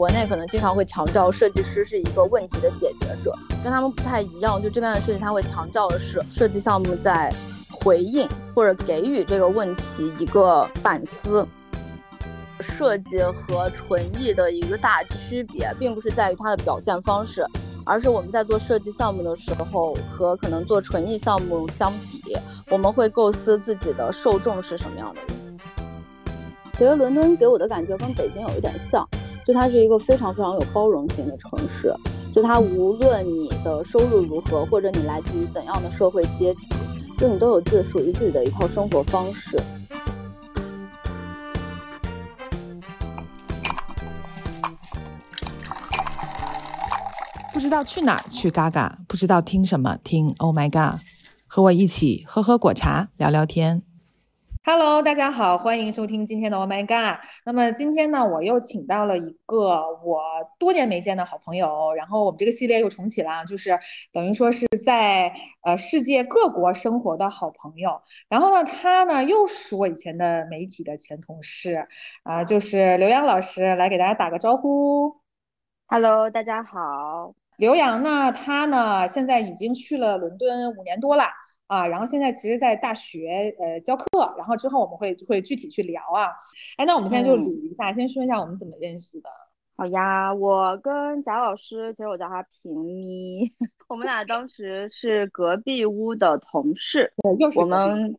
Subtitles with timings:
[0.00, 4.58] 国内可能经常会强调设计师是一个问题的解决者，跟他们不太一样。
[4.62, 7.30] 就这边的设计，他会强调的是设计项目在
[7.70, 11.46] 回应或者给予这个问题一个反思。
[12.60, 17.44] 设计和纯艺的一个大区别，并不是在于它的表现方式，
[17.84, 22.34] 而是我们在做设计项目的时候，和可能做纯艺项目相比，
[22.70, 25.58] 我们会构思自己的受众是什么样的人。
[26.72, 29.06] 其实伦敦给我的感觉跟北京有一点像，
[29.50, 31.92] 就它是一个非常非常有包容性的城市，
[32.32, 36.68] 就它无论你的收入如何，或者你来自于怎样的社会阶级，
[37.18, 39.60] 就你都有自属于自己的一套生活方式。
[47.52, 51.00] 不知道去哪儿去嘎嘎，不知道听什么听 Oh my God，
[51.48, 53.82] 和我一起喝喝果茶，聊聊天。
[54.62, 57.18] Hello，大家好，欢迎收听今天的 Oh my God。
[57.46, 60.22] 那么今天呢，我又请到了一个我
[60.58, 63.70] 多年没见的好朋友，然后我们这个系列又重启了，就是
[64.12, 68.02] 等于说是在呃世界各国生活的好朋友。
[68.28, 71.88] 然后呢，他呢又是我以前的媒体的前同事
[72.22, 75.16] 啊，就是刘洋老师，来给大家打个招呼。
[75.86, 77.34] Hello，大家好。
[77.56, 81.24] 刘洋呢，他呢现在已经去了伦敦五年多了
[81.70, 86.30] 啊，然后现在其实，在大学呃教课，然后之后我们会会具体去聊啊。
[86.76, 89.30] 哎，那我们现在就捋一下，先说一下我们怎么认识的。
[89.76, 93.52] 好呀，我跟贾老师，其实我叫他平咪，
[93.88, 97.12] 我们俩当时是隔壁屋的同事，
[97.54, 98.18] 我们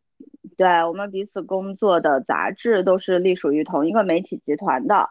[0.56, 5.10] 对我们彼此工作的杂志都是隶属于同一个媒体集团的，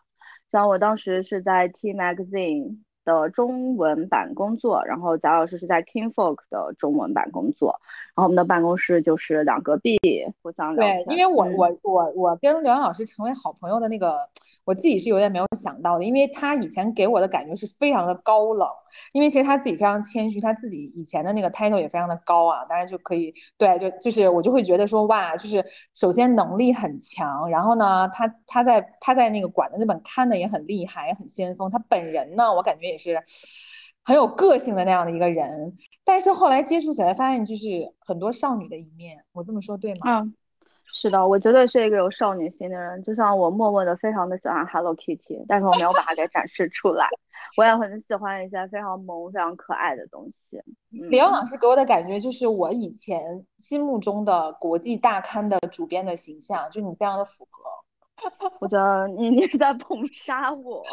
[0.52, 2.80] 像我当时是在 T Magazine。
[3.04, 7.80] 的中文版工作，然后贾老师是在 King Folk 的中文版工作，
[8.16, 9.98] 然后我们的办公室就是两隔壁，
[10.42, 10.86] 互相聊。
[10.86, 14.18] 对，因为我我我我跟刘洋老师成为好朋友的那个，
[14.64, 18.68] 我自己是有点没有想到的，因为他以前给我的感觉是非常的高冷，
[19.14, 25.66] 因为其实他自己非常谦虚，他自己以前的那个 title 也非常的高啊，当然就可以对，就就是我就会觉得说哇，就是
[25.96, 32.91] 首先能力很强，然后呢，他他在他在那个管的那本刊的也很厉害，也很先锋，他本人呢，我感觉。
[32.91, 33.24] 也是
[34.03, 39.24] 很有个性的那样的一个人，但是后来接触起来发现，就是很多少女的一面。
[39.31, 40.22] 我这么说对吗？
[40.22, 40.34] 嗯，
[40.94, 43.02] 是的，我绝对是一个有少女心的人。
[43.03, 47.07] 就像我默默的非常的喜欢 Hello Kitty，但是我没有把它给展示出来。
[47.57, 50.62] 我也很喜欢一些非常萌、非常可爱的东西。
[50.90, 57.63] 李阳老师给我的感觉就是我以前心目中的国际大刊的主编的形象，就你非常的符合。
[58.59, 60.84] 我觉得你你是在捧 杀我，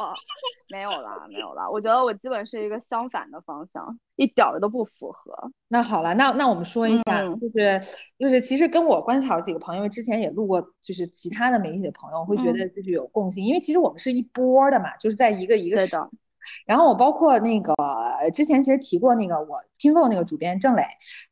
[0.70, 1.68] 没有啦，没有啦。
[1.68, 5.50] 我觉得我基本是一个相反的方向，一点儿都不符合。
[5.68, 7.80] 那好了，那那我们说一下，就是
[8.18, 16.10] 就是其实跟我观察几个朋友，之前也录过，就是其他的媒体的朋友会觉得就是有共性，因为其实我们是一波的嘛，就是在一个一个的。
[16.66, 17.74] 然后我包括那个
[18.34, 20.82] 之前其实提过那个我听 o 那个主编郑磊，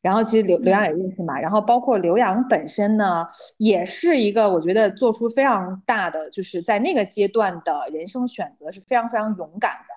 [0.01, 3.25] 然后其实刘刘洋也认识嘛，然后包括刘洋本身呢，
[3.57, 9.93] 也是一个我觉得做出非常大的，就是在那个阶段的人生选择是非常非常勇敢的，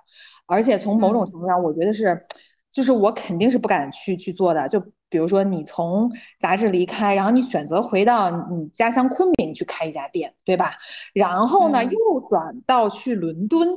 [0.47, 2.27] 而且从某种程度上，我觉得是，
[2.71, 4.83] 就是我肯定是不敢去去做的，就。
[5.13, 6.09] 比如说你从
[6.39, 10.71] 杂志离开，然后你选择回到你家乡昆明去开一家店，对吧？
[11.13, 13.69] 然后呢，又转到去伦敦，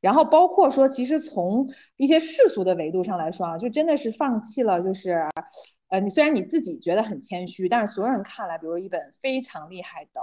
[0.00, 1.64] 然后包括说，其实从
[1.96, 5.22] 一些世俗的维度上来说啊，就真的是放弃了，就是，
[5.90, 10.20] 呃，你虽然你自己觉得很谦虚，但是所有人看来，比如一本非常厉害的，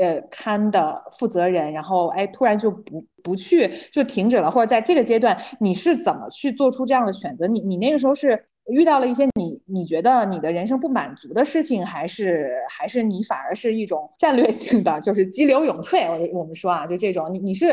[0.00, 7.46] 呃，刊的负责人，然后哎，突然就不不去，就停止了，或者在这个阶段，你是怎么去做出这样的选择？
[7.46, 8.46] 你你那个时候是？
[8.66, 16.02] 遇到了一些你你觉得你的人生不满足的事情，还是还是你反而是一种 战略性的，就是激流勇退。
[16.04, 17.66] 我我们说啊，就这种，你你是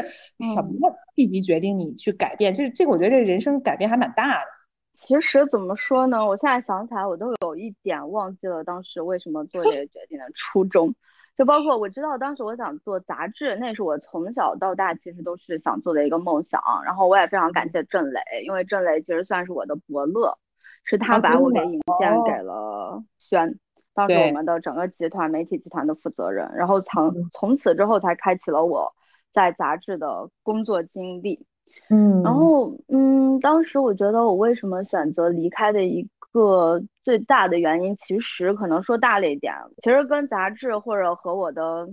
[0.56, 0.72] 什么
[1.16, 2.52] 契机决定你去改变？
[2.52, 4.50] 就是这个，我觉得这人生改变还蛮大的。
[4.98, 6.26] 其实怎么说呢？
[6.26, 10.96] 我现在想起来，我都有一点忘记了当时为什么做这个决定的初衷。
[11.38, 16.62] 就包括我知道当时我想做杂志，那是我从小到大其实都是想做的一个梦想。
[16.84, 20.38] 然后我也非常感谢郑磊，因为郑磊其实算是我的伯乐。
[20.90, 23.60] 是他把我给引荐给了轩，
[23.94, 28.94] 当时我们的整个集团媒体集团的负责人，然后从从此之后才开启了我
[29.34, 31.46] 在杂志的工作经历。
[31.90, 36.08] 嗯，然后嗯，当时我觉得我为什么选择离开的一
[36.38, 41.90] 个最大的原因，其实可能说大了一点，其实跟杂志或者和我的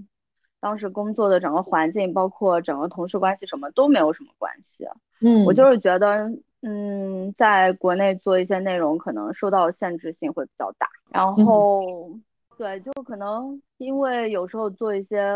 [0.60, 4.86] 当时工作的整个环境，包括整个同事关系什么都没有什么关系。
[5.20, 6.30] 嗯，我就是觉得。
[6.66, 10.88] 嗯，在国内做一些内容，可能受到限制性会比较大。
[11.10, 12.10] 然后，
[12.56, 15.34] 对，就可能因为有时候做一些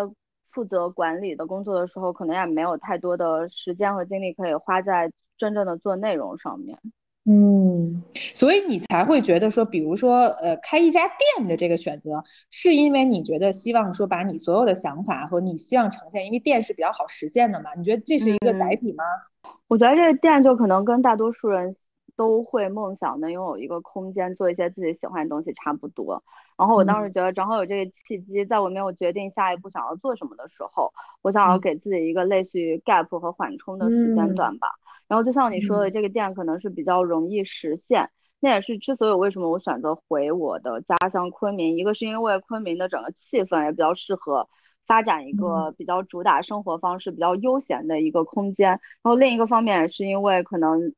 [0.50, 6.78] 负责管理的工作的时候，可能也没有太多的时间和精力可以花在真正的做内容上面。
[7.30, 11.02] 嗯，所以你才会觉得说，比如说，呃，开一家
[11.36, 17.74] 店的这个选择，是因为你觉得希望说把你所有的想法和你希望呈现，因为店是比较好实现的嘛？
[17.76, 19.04] 你觉得这是一个载体吗？
[19.66, 21.76] 我觉得这个店就可能跟大多数人
[22.16, 26.22] 都会梦想能拥有一个空间，做一些自己喜欢的东西差不多。
[26.56, 30.90] 然后我当时觉得正好有这个契机，在我没有决定下一步想要做什么的时候，
[31.20, 34.68] 我想要给自己一个类似于 gap 和缓冲的时间段吧。
[35.08, 38.10] 然后就像你说的，这个店可能是比较容易实现，
[38.40, 44.48] 那也是之所以为什么我选择回我的家乡昆明，一个是因为昆明的整个气氛也比较适合
[44.86, 50.92] 发展一个比较主打生活方式、比较悠闲的一个空间，然后另一个方面也是因为可能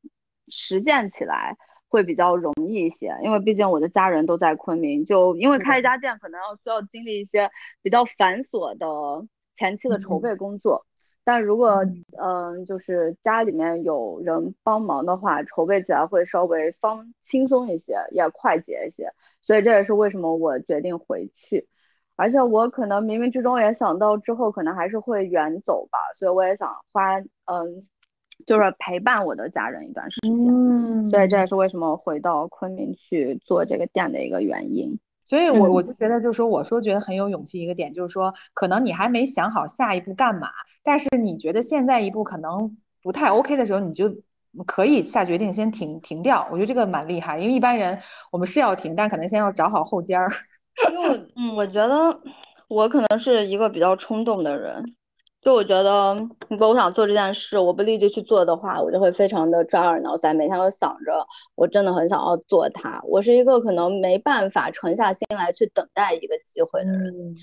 [0.48, 1.56] 实践起来
[1.88, 9.26] 会比较容易一些，因为毕竟我的家人都在昆明，就因为开一家店可能要需要经历一些比较繁琐的
[9.56, 10.84] 前期的筹备工作。
[11.24, 11.84] 但如果
[12.18, 19.12] 嗯，就是家里面有人帮忙的话，筹备起来会稍微方轻松一些，也快捷一些。
[19.42, 21.68] 所以这也是为什么我决定回去。
[22.16, 27.86] 而且我可能冥冥之中也想到之后可能还是会远走吧，所以我也想花嗯，
[28.46, 30.32] 就是陪伴我的家人一段时间。
[30.48, 34.98] 嗯，所以这也是为什么回到昆明去做这个店的一个原因。
[35.30, 40.48] 所以，我我就觉得，就是说，我说觉得很有勇气一个点，就是说，可能你还没想好下一步干嘛，
[40.82, 44.12] 但是你觉得现在一步可能不太 OK 的时候，你就
[44.66, 46.48] 可以下决定先停停掉。
[46.50, 47.96] 我觉得这个蛮厉害，因为一般人
[48.32, 50.28] 我们是要停，但可能先要找好后尖儿。
[50.90, 52.20] 因为，嗯，我觉得
[52.66, 54.82] 我可能是一个比较冲动的人。
[55.40, 56.14] 就我觉得，
[56.48, 63.00] 如果我想做这件事，我不立即去做的话，我就会非常的抓耳挠腮，每天都想着我真的很想要做它。
[63.04, 67.34] 我是一个可能没办法沉下心来去等待一个机会的人，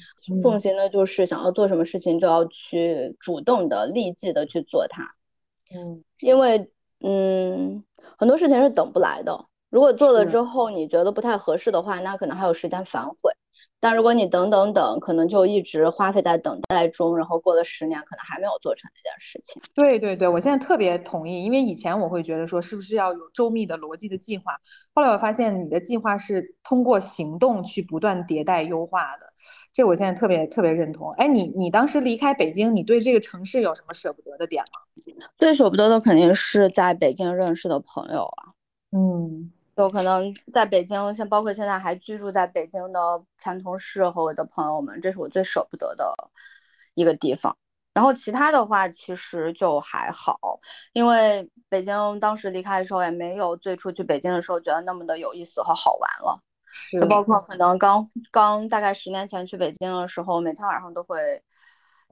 [0.44, 5.04] 奉行的就是想要做什么事情就要去主动的、立即的去做它。
[5.76, 6.70] 嗯，因为
[7.02, 7.84] 嗯，
[8.18, 9.46] 很多事情是等不来的。
[9.72, 13.34] 如果做了之后你觉得不太合适的话，那可能还有时间反悔。
[13.80, 19.62] 但如果你等等等，可能就一直花费在等待中，然后过了十年，可能还没有做成这件事情。
[19.76, 24.60] 对对对，我现在特别同意，因为以前我会觉得说是不是要有周密的逻辑的计划，
[24.94, 29.28] 后来我发现你的计划是通过行动去不断迭代优化的，
[29.72, 31.12] 这我现在特别特别认同。
[31.12, 34.82] 哎，你你当时离开北京，你对这个城市有什么舍不得的点吗？
[35.38, 38.58] 最舍不得的肯定是在北京认识的朋友啊。
[38.92, 39.52] 嗯。
[39.78, 46.14] 有可能在北京，像包括现在还居住在北京的前同事和我的朋友们，这是我最舍不得的
[46.96, 47.56] 一个地方。
[47.94, 50.60] 然后其他的话其实就还好，
[50.94, 56.42] 因为北京当时离开的时候也没有最初去北京的时候觉得那么的有意思和好玩了。
[57.00, 61.42] 就包括可能刚刚大概十年前去北京的时候，每天晚上都会。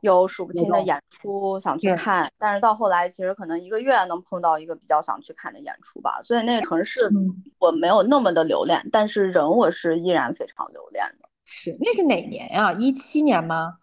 [0.05, 6.21] 有数不清的演出想去看，但是到后来其实可能一个月能碰到一个比较想去看的演出吧。
[6.23, 7.11] 所以那个城市
[7.59, 11.29] 我没有那么的留恋，但是人我是依然非常留恋的。
[11.43, 12.71] 是，那是哪年呀？
[12.73, 13.77] 一七年吗？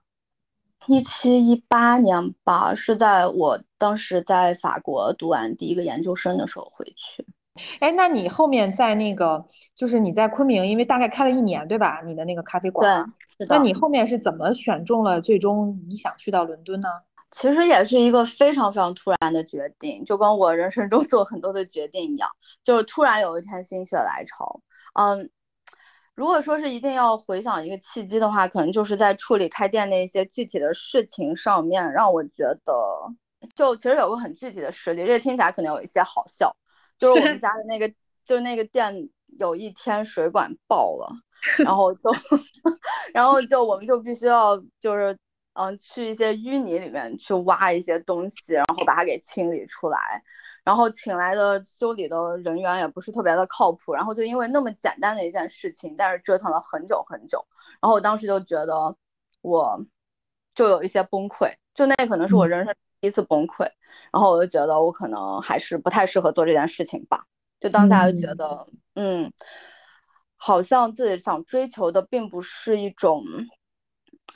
[0.86, 7.24] 一七一八年吧，是在我当时在法国读完第一个研究生的时候回去。
[7.80, 9.44] 哎，那你后面在那个，
[9.74, 12.00] 就是你在昆明，因为大概开了一年，对吧？
[12.06, 13.04] 你的那个咖啡馆。
[13.04, 13.56] 对，是的。
[13.56, 15.20] 那你后面是怎么选中了？
[15.20, 16.88] 最终你想去到伦敦呢？
[17.30, 22.30] 其实也是一个非常非常突然的决定，就跟我人生中做很多的决定一样，
[22.64, 24.60] 就是突然有一天心血来潮。
[24.94, 25.30] 嗯，
[26.14, 32.72] 如果说是一定要回想一个契机的话，可能就是在处理开店那些具体的事情上面，让我觉得，
[33.54, 36.54] 就其实有个很具体的实例，这个听起来可能有一些好笑。
[37.02, 37.88] 就是我们 家的那个，
[38.24, 39.08] 就是那个店
[39.40, 41.12] 有一天水管爆了，
[41.64, 42.00] 然后就，
[43.12, 45.18] 然后就我们就必须要就是
[45.54, 50.22] 嗯去一些淤泥里面去挖一些东西，然后把它给清理出来，
[50.62, 57.44] 然后请来的修理的人员也不是特别的靠谱，然后就因为那么简单的一件事情，但是折腾了很久很久，
[57.80, 58.96] 然后我当时就觉得
[59.40, 59.84] 我
[60.54, 62.72] 就有一些崩溃，就那可能是我人生。
[63.02, 63.68] 第一次崩溃，
[64.12, 67.24] 然后我就觉得我可能还是不太适合做这件事情吧。
[67.58, 69.32] 就当下就觉得，嗯，
[70.36, 73.24] 好像自己想追求的并不是一种，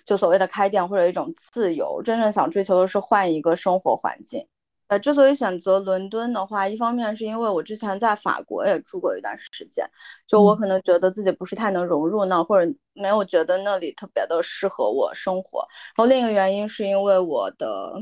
[0.04, 4.48] 就所谓的开店或者一种自由，真正想追求的是换一个生活环境。
[4.88, 9.88] 呃，之所以选择伦敦的话，一方面是因为我之前在法国也住过一段时间，
[10.26, 15.60] 就我可能觉得自己不是太能融入那，或者没有觉得那里特别的适合我生活。
[15.96, 17.94] 然后另一个原因是因为我的。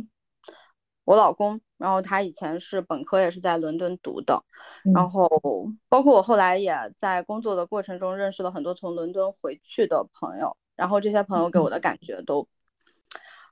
[1.05, 4.43] 我老公，然后他以前是本科也是在伦敦读的，
[4.95, 5.29] 然后
[5.89, 12.49] 包括我后来也在工作的过程中认识了很多从伦敦回去的朋友，然后这些朋友给我的感觉都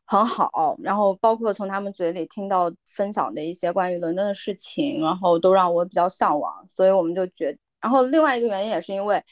[0.05, 9.23] 很好，然后包括从他们嘴里听到分享的一些关于伦敦的事情，然后都让我比较向往，所以我们就觉，然后另外一个原因也是因为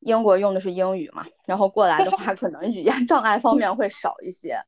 [0.00, 4.58] 英国用的是英语嘛，然后过来的话可能语言障碍方面会少一些，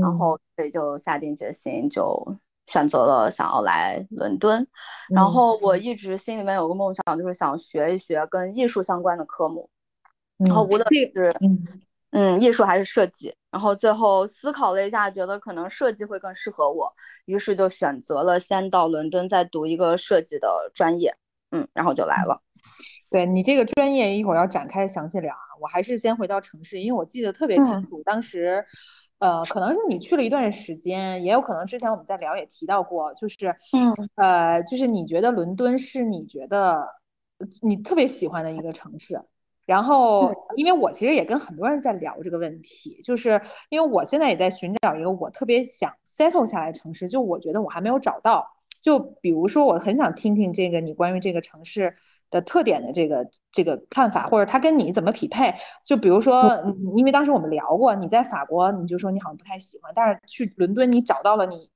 [0.00, 4.66] 然后所以就下定决心就选择了想要来伦敦，
[5.10, 9.68] 然后我一直心里面有个梦想，就是想学一学跟艺术相关的科目，
[10.38, 12.38] 然后无论是嗯。
[12.38, 13.34] 艺术还是设计。
[13.50, 16.92] 然后最后思考了一下，觉得可能设计会更适合我，
[17.24, 21.16] 于是就选择了先到伦敦再读一个设计的专业，
[21.52, 22.42] 嗯，然后就来了。
[23.08, 28.62] 对你这个专业一会儿要展开详细聊啊，我还是先回到城市，因为我记得特别清楚，当时，
[29.22, 36.88] 呃，可能是你去了一段时间，也有可能之前我们在聊也提到过，就是，嗯，呃，就是你觉得伦敦是你觉得
[37.60, 39.22] 你特别喜欢的一个城市。
[39.64, 48.44] 然后，因为我其实也跟很多人在聊这个问题，就是因为我现在也在寻找一个我特别想 settle 下来城市，就我觉得我还没有找到。
[48.80, 51.94] 就比如说，我很想听听这个你关于这个城市
[52.32, 55.54] 的特点的这个这个看法，或者他跟你怎么匹配。
[55.84, 56.60] 就比如说，
[56.96, 61.70] 因为当时我们聊过，你在法国，你就说你好像不太喜欢，但是去伦敦，你找到了你。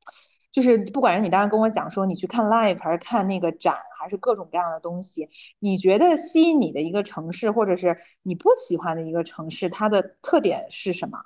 [0.50, 11.18] 就是不管是你当时跟我讲说你去看 live 还是看那个展，还是各种各样的东西，你觉得吸引你的一个城市，或者是你不喜欢的一个城市，它的特点是什么？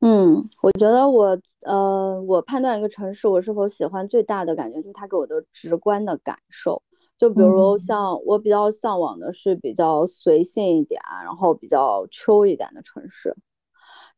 [0.00, 6.82] 嗯，我觉得我呃，我判断一个城市我是否喜欢最大的感觉就是它给我的直观的感受。
[7.18, 13.36] 就比如像我比较向往的是比较随性一点，然后比较 chill 一点的城市。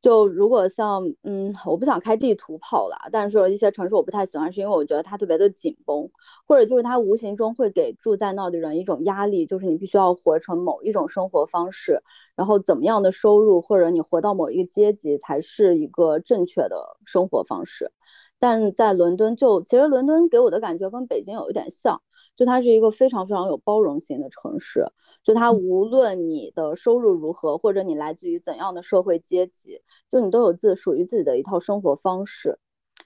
[0.03, 6.11] 就如果像嗯，我不想开地图炮了，但是一些城市我不太喜欢，是因为我觉得它特别的紧绷，
[6.47, 12.03] 或者就是它无形中会给住在那的人一种压力，就是你必须要活成某一种生活方式，
[12.35, 17.93] 然后怎么样的收入或者你活到某一个阶级才是一个正确的生活方式。
[18.39, 22.01] 但在伦敦，就其实伦敦给我的感觉跟北京有一点像。
[22.37, 24.85] 就它是一个非常非常有包容性的城市，
[25.23, 32.59] 就它无论你的收入如何，或者你来自于怎样的社会阶级，就你都有自属于自己的一套生活方式。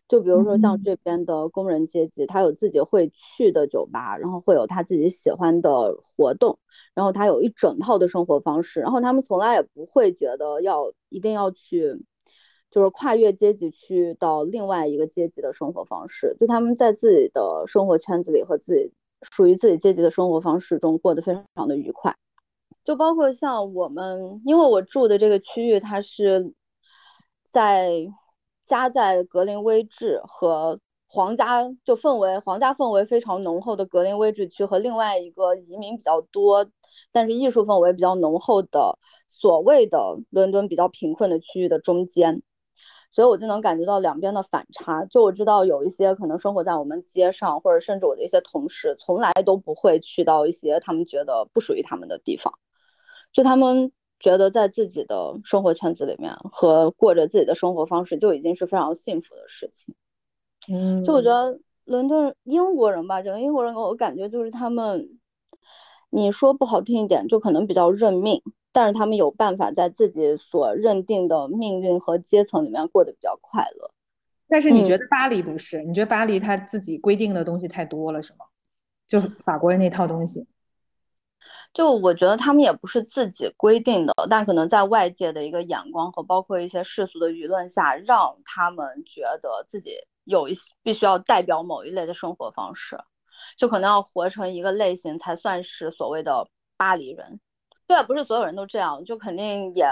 [0.07, 6.59] 就比如说像这边的工人阶级，他有自己会去的酒吧，然后会有他自己喜欢的活动，
[6.95, 12.04] 然后他有一整套的生活方式，然后他们从来也不会觉得要一定要去，
[12.71, 18.93] 就是跨越阶级去到另外一个阶级的生活方式，就他们在自己的生活圈子里和自己。
[19.31, 22.14] 属于自己阶级的生活方式中过得非常的愉快，
[22.85, 26.52] 就包括像我们，因为我住的这个区域，它是
[27.49, 27.90] 在
[28.64, 36.66] 夹在格林威治和皇家就氛围皇家氛围非常浓厚的格林威治区和另外一个移民比较多，
[37.12, 42.43] 但是艺术氛围比较浓厚的所谓的伦敦比较贫困的区域的中间。
[43.14, 45.04] 所以我就能感觉到两边的反差。
[45.04, 52.52] 就我知道有一些可能生活在我们街上，或者甚至我的一些同事，从来都不会去到一些他们觉得不属于他们的地方。
[53.33, 59.94] 就他们觉得在自己的生活圈子里面和过着自己的生活方式，就已经是非常幸福的事情。
[60.68, 65.21] 嗯，就我觉得伦敦英国人吧，整个英国人给我感觉就是他们，
[66.11, 68.42] 你说不好听一点，就可能比较认命。
[68.75, 73.90] 但是他们有办法在自己所认定的命运和阶层里面过得比较快乐。
[74.49, 75.83] 但是你觉得巴黎不是？
[75.85, 78.45] 你觉得巴黎他自己规定的东西太多了，是吗？
[79.07, 80.45] 就是法国人那套东西。
[81.73, 92.99] 就我觉得他们也不是自己规定的，但可能在外界的一个眼光和包括一些世俗的舆论下，让他们觉得自己有一些必须要代表某一类的生活方式，
[93.57, 97.40] 就可能要活成一个类型才算是所谓的巴黎人。
[97.87, 99.87] 对，不是所有人都这样，就肯定也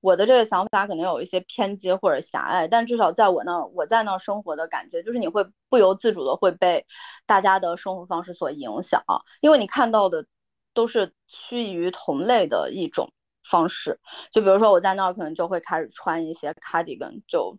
[0.00, 6.84] 我的这个想法可能有一些偏激或者狭隘，但至少在我那我在那生活的感觉，就是你会不由自主的会被
[7.26, 9.02] 大家的生活方式所影响，
[9.40, 10.26] 因为你看到的
[10.74, 13.12] 都是趋于同类的一种
[13.44, 13.98] 方式，
[14.32, 17.56] 就比如说我在那儿可能就会开始穿一些 cardigan，就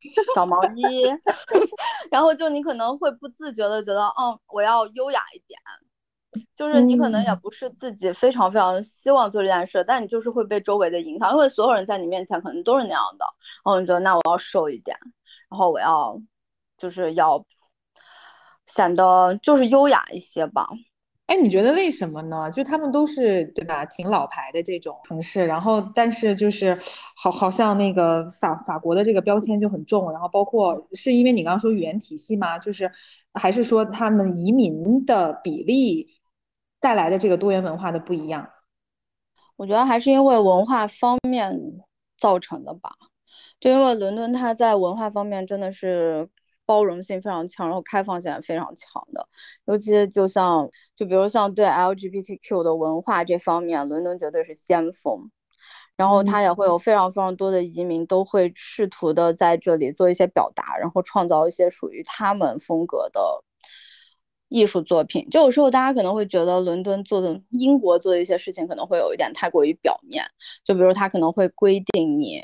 [0.34, 1.02] 小毛衣，
[2.10, 5.58] 然后就你可能会不自觉的觉得，嗯，我要优雅一点。
[6.56, 13.24] 就是你可能也不是自己非常非常希望做这件事，但你就是会被周围的影响，因为所有人在你面前可能都是那样的。
[13.64, 14.96] 然后你觉得那我要瘦一点，
[15.50, 16.20] 然后我要
[16.76, 17.44] 就是要
[18.66, 20.68] 显得就是优雅一些吧。
[21.26, 22.50] 哎，你觉得为什么呢？
[22.50, 26.74] 就他们都是对吧，挺老牌的这种城市，然后但是就是
[27.14, 32.58] 好好像那个法法国的这个标签就很重，然后包括是因为你刚刚说语言体系吗？
[32.58, 32.90] 就是
[33.34, 36.08] 还是说他们移民的比例？
[36.80, 38.48] 带来的这个多元文化的不一样，
[39.56, 41.58] 我觉得还是因为文化方面
[42.18, 42.94] 造成的吧。
[43.60, 46.28] 就因为伦敦它在文化方面真的是
[46.64, 49.28] 包容性非常强，然后开放性也非常强的。
[49.64, 55.30] 尤其就像就比如像对 LGBTQ 的文化这方面，伦敦绝对是先锋。
[55.96, 63.20] 然后它也会有非常非常多的移民都会试图的在这里做一些表达，然后创造一些属于他们风格的
[64.48, 65.28] 艺术作品。
[65.30, 70.24] 就有时候大家可能会觉得伦敦做的、英国做的一些事情可能会有一点太过于表面，
[70.64, 72.42] 就比如他可能会规定你。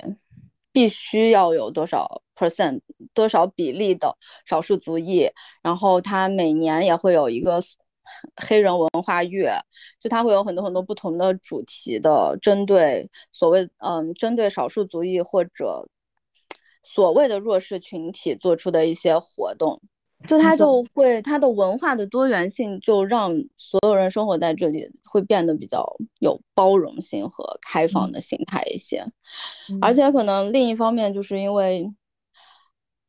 [0.73, 2.81] 必须要有多少 percent
[3.15, 5.31] 多少比例的少数族裔，
[5.63, 7.63] 然后他每年也会有一个
[8.35, 9.53] 黑人文化月，
[10.01, 15.89] 就他会有很多很多不同的主题的，针对所谓嗯针对少数族裔或者
[16.83, 19.81] 所谓的弱势群体做出的一些活动。
[20.27, 25.85] 就它就会它的文化的多元性，就让所有人生活在这里会变得比较
[26.21, 29.05] 有包容性和开放的心态一些，
[29.83, 31.93] 而且可能另一方面就是因为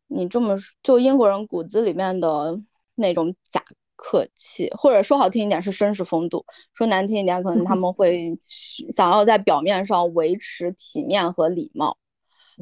[0.08, 2.60] 你这么就英国人骨子里面的
[2.96, 3.64] 那种假
[3.96, 8.38] 客气，或者说好听一点是绅士风度，说难听一点可能他们会
[8.90, 11.98] 想要在表面上维持体面和礼貌，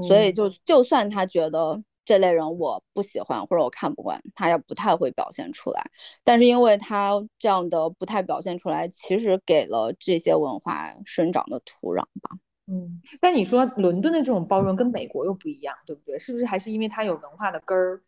[0.08, 1.82] 所以就就算他觉得。
[2.06, 5.82] 这类人我不喜欢或者我看不惯，他也不太会表现出来。
[6.24, 12.38] 但是因为他这样的不太表现出来，其实给了这些文化生长的土壤吧。
[12.68, 16.18] 嗯，但你说伦敦的这种包容跟美国又不一样，对不对？
[16.18, 18.02] 是不是还是因为它有文化的根儿？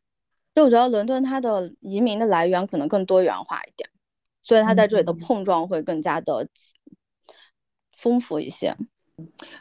[0.55, 3.89] 就我觉得伦敦它的移民的来源可能更多元化一点，
[4.41, 6.47] 所以它在这里的碰撞会更加的
[7.91, 8.73] 丰富一些。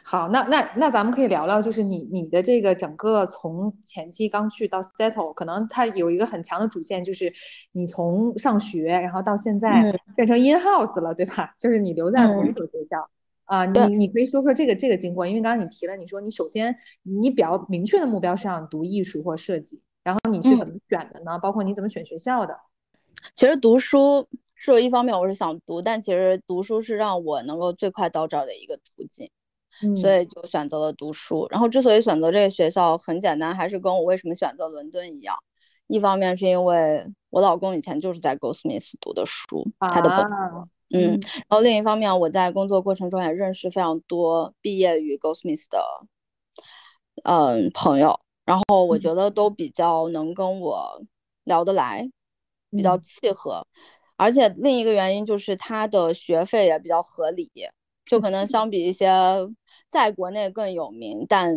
[0.03, 7.31] 好，那那那咱们可以聊聊，就是你你的这个整个从前期刚去到 settle，可能它有一个很强的主线，就是
[7.71, 11.53] 你从上学，然后到现在变成 in house 了，对吧？
[11.57, 13.09] 就是你留在同一所学校
[13.45, 21.39] 啊，你你可以说说这个这个经过，因为刚刚你提了，你说你首先你比较明确的目标是想读艺术或设计，然后你是怎么选的呢？
[21.39, 22.57] 包括你怎么选学校的？
[23.33, 29.31] 其实读书是一方面，我是想读，但其实读书是让我能够最快到这儿的一个途径。
[30.01, 31.47] 所以就选择了读书。
[31.49, 35.35] 然后之所以选择这个学校，很简单，还是跟我为什么选择伦敦一样。
[35.87, 40.67] 一方面是因为我老公以前就是在 Goldsmiths 读的书，他的本科。
[40.93, 41.19] 嗯。
[41.21, 45.79] 然后另一方面，我在工作过程中也认识非常多毕业于 Goldsmiths 的
[47.23, 51.01] 嗯朋友，然后我觉得都比较能跟我
[51.43, 52.09] 聊得来，
[52.71, 53.67] 比较契合。
[54.17, 57.51] 而且另一个原因就是他的学费也比较合理，
[58.05, 59.09] 就可能相比一些。
[59.91, 61.55] 在国内更有名，但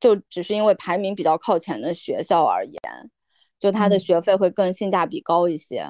[0.00, 2.80] 就只是因为排名比较靠前的学校而言，
[3.60, 5.86] 就它的学费会更性价比高一些。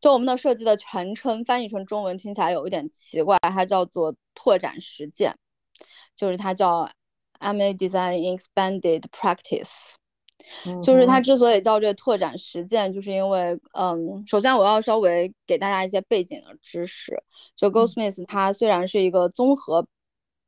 [0.00, 5.34] 就我们的设计的全称翻译成中文听起来有一点奇怪，它叫做拓展实践，
[6.16, 6.88] 就是它叫
[7.40, 9.94] MA Design Expanded Practice。
[10.82, 17.22] 就是它之所以叫这拓展实践，就是因为，嗯，首先我要稍微给大家一些背景的知识。
[17.56, 19.86] 就 Goldsmiths 它虽然是一个综合。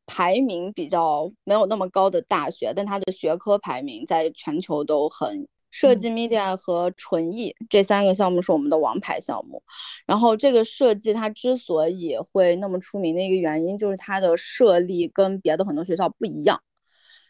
[0.06, 5.48] 排名比较没有那么高的大学，但它的学科排名在全球都很。
[5.70, 9.62] 设计、media 和纯艺这三个项目是我们的王牌项目。
[10.04, 16.60] 然后这个设计它之所以会那么出名的一个原因，就是它的设立跟别的很多学校不一样。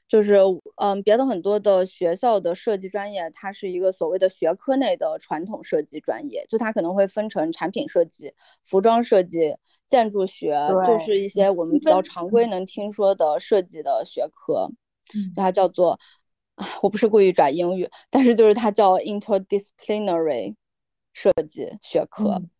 [0.08, 0.36] 就是
[0.76, 8.32] 嗯，别的很多的学校的设计专业，它是一个所谓的学科内的传统设计专业，就它可能会分成产品设计、
[8.64, 9.56] 服装设计。
[9.86, 14.70] 建筑学就是一些我们比较常规能听说的设计的学科，
[15.36, 16.00] 它叫做
[16.54, 20.54] 啊，我不是故意转英语，但是就是它叫 interdisciplinary
[21.12, 22.50] 设计学科，嗯，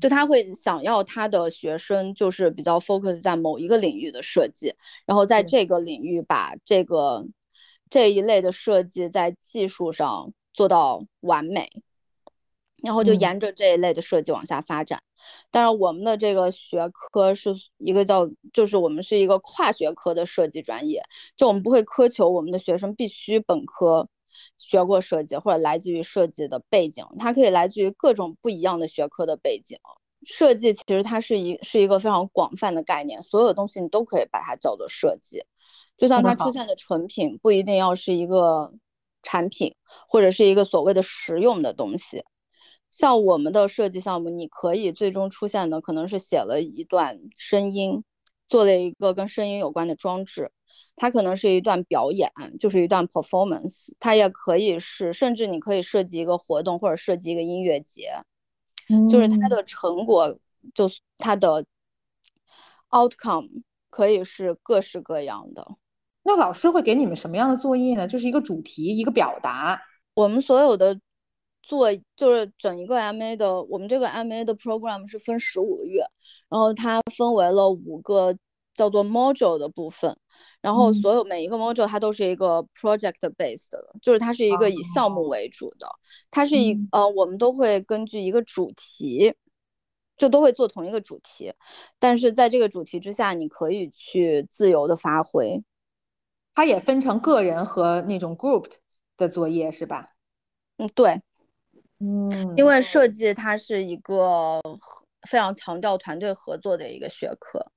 [0.00, 4.74] 就他会想要他的学生就是比较 focus 在某一个领域的设计，
[5.06, 7.26] 然后在这个领域把这个
[7.88, 11.70] 这一类的设计在技术上做到完美。
[12.82, 15.02] 然后就沿着这一类的设计往下发展，
[15.50, 21.02] 但是我们的这个学科是一个叫，就是我们是一个跨学科的设计专业，
[21.36, 24.08] 就我们不会苛求我们的学生必须本科
[24.58, 29.78] 学过设计或者来自于设计的背景，它可以来自于各种不一样的学科的背景。
[30.24, 35.42] 设计其实它是一是一个非常广泛的概念，所有东西你都可以把它叫做设计，
[35.96, 38.72] 就像它出现的成品不一定要是一个
[39.22, 39.74] 产品
[40.08, 42.22] 或者是一个所谓的实用的东西。
[42.90, 48.04] 像我们的设计项目，你可以最终出现的可能是写了一段声音，
[48.46, 50.50] 做了一个跟声音有关的装置，
[50.96, 58.12] 它可能是一段表演，就是一段 performance，它也可以是，甚至你可以设计一个活动或者设计一个音乐节，
[59.10, 60.38] 就是它的成果，
[60.74, 61.64] 就是它的
[62.90, 65.66] outcome 可以是各式各样的。
[66.22, 68.06] 那老师会给你们什么样的作业呢？
[68.06, 69.80] 就是一个主题，一个表达。
[70.12, 71.00] 我们所有的
[71.62, 76.04] 做就是整一个 MA 的，我们这个 MA 的 program 是分十五个月，
[76.50, 78.36] 然后它分为了五个
[78.80, 80.16] 叫做 module 的部分，
[80.62, 85.86] 然后所有每一个 module 它都是一个 project based 的，就是它是一个以项目为主的，
[86.30, 89.34] 它是一呃我们都会根据一个主题。
[90.16, 91.50] 就都会做同一个主题，
[91.98, 95.64] 但是在这个主题之下，你可以去自由的发挥。
[96.52, 98.74] 它也分成个人和那种 grouped
[99.16, 100.10] 的作业，是吧？
[100.76, 101.22] 嗯，对，
[102.00, 104.60] 嗯，因为设计它是一个
[105.26, 107.72] 非常强调团队合作的一个学科，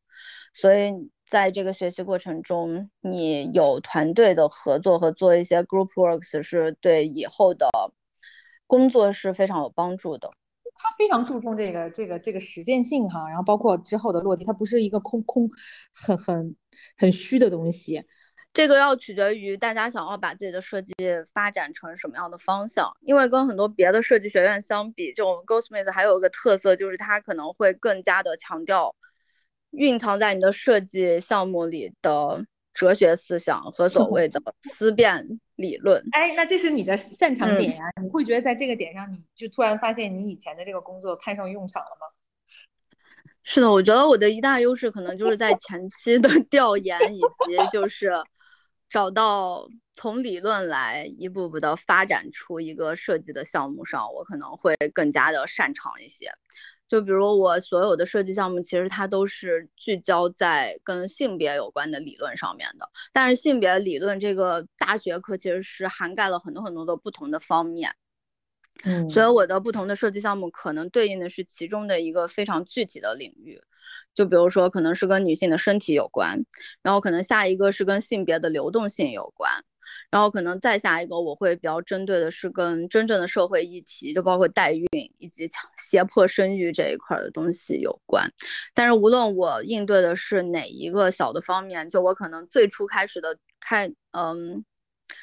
[0.54, 7.68] 所以在这个学习过程中，你有团队的合作和做一些 group works 是对以后的
[8.68, 10.30] 工作是非常有帮助的。
[10.76, 15.50] 他非常注重这个这个这个实践性哈，然后包括之后的落地，它不是一个空空
[15.94, 16.56] 很很
[16.98, 18.04] 很虚的东西。
[18.54, 20.94] 这个要取决于大家想要把自己的设计
[21.34, 22.96] 发展成什么样的方向。
[23.02, 28.96] 因为跟很多别的设计学院相比，就我们 Goldsmith 还有一个特色，就是它可能会更加的强调
[29.74, 32.46] 蕴藏在你的设计项目里的。
[32.76, 37.84] 哲学思想和所谓的 思辨理论，哎，那这是你的擅长点呀？
[38.02, 42.08] 你会觉得在这个点上，你就突然发现你以前的这个工作派上用场了吗？
[43.46, 48.12] 是的，我觉得我的一大优势可能就是在前期的 调研，以及就是
[48.90, 56.32] 找到从理论来一步步的发展出一个设计的项目上，我可能会更加的擅长一些。
[56.94, 62.88] 就比如我所有的设计项目，其实它都是聚焦在跟性别有关的理论上面的。
[63.12, 67.92] 但是性别理论这个大学科其实是涵盖了很多很多的不同的方面。
[68.84, 73.60] 嗯，所以我的不同的设计项目可能对应的是其中的一个非常具体的领域。
[74.14, 76.46] 就比如说，可能是跟女性的身体有关，
[76.84, 79.52] 然后可能下一个是跟性别的流动性有关。
[80.14, 88.24] 然后可能再下一个，我会比较针对的是跟真正的社会议题，就包括代孕以及强胁迫生育这一块的东西有关。
[88.76, 94.64] 但是无论我应对的是哪一个小的方面，就我可能最初开始的开，嗯，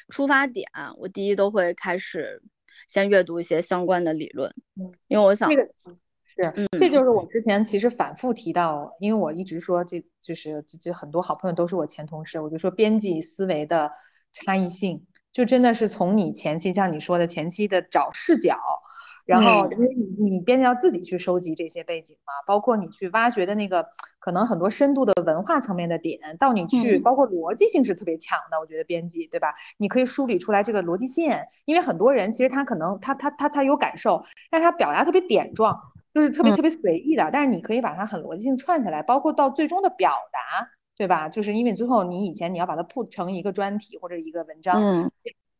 [0.09, 2.43] 出发点，我第一都会开始
[2.89, 5.63] 先阅读一些相关的理论，嗯，因为我想，这个
[6.35, 13.89] 是，这就是我之前其实反复提到，因为我一直说这就是这这很多好朋友都是我前同事，我就说编辑思维的。
[14.33, 18.57] 差异性就真的是从你前期像你说的前期的找视角，
[19.25, 23.87] 然后因为你你编辑要自己去收集这些背景嘛，包括你去挖掘的那个
[24.19, 29.53] 可能很多深度的文化层面的点，到你去包括逻辑性是特别强的，我觉得编辑对吧？
[29.77, 35.79] 你可以梳理出来这个逻辑线，因为很多人其实他可能他他他他有感受，但是他表达特别点状，
[36.13, 40.67] 就是特别特别随意的，但是你可以把它很逻辑性串起来，包括到最终的表达。
[40.97, 41.29] 对吧？
[41.29, 45.11] 就是因为最后你以前你要把它铺成一个专题或者一个文章，嗯，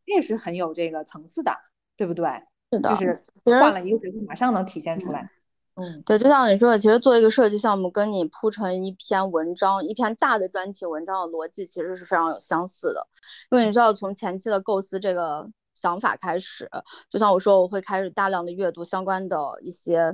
[0.06, 1.52] 这是很有这个层次的，
[1.98, 2.28] 对不对？
[2.72, 3.24] 是的，就是
[3.60, 5.30] 换了一个角度，马上能体现出来。
[5.76, 13.08] 嗯，对，就像你说的，其实做一个设计项目，跟你铺成一篇文章、一篇大的专题文章的逻辑其实是非常有相似的。
[13.50, 16.70] 因为你知道，从前期的构思这个想法开始，
[17.10, 20.13] 就像我说，我会开始大量的阅读相关的一些，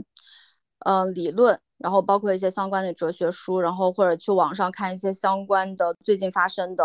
[0.80, 1.60] 嗯，理论。
[1.78, 6.84] 然后包括一些相关的哲学书，然后或者去网上看一些相关的最近发生的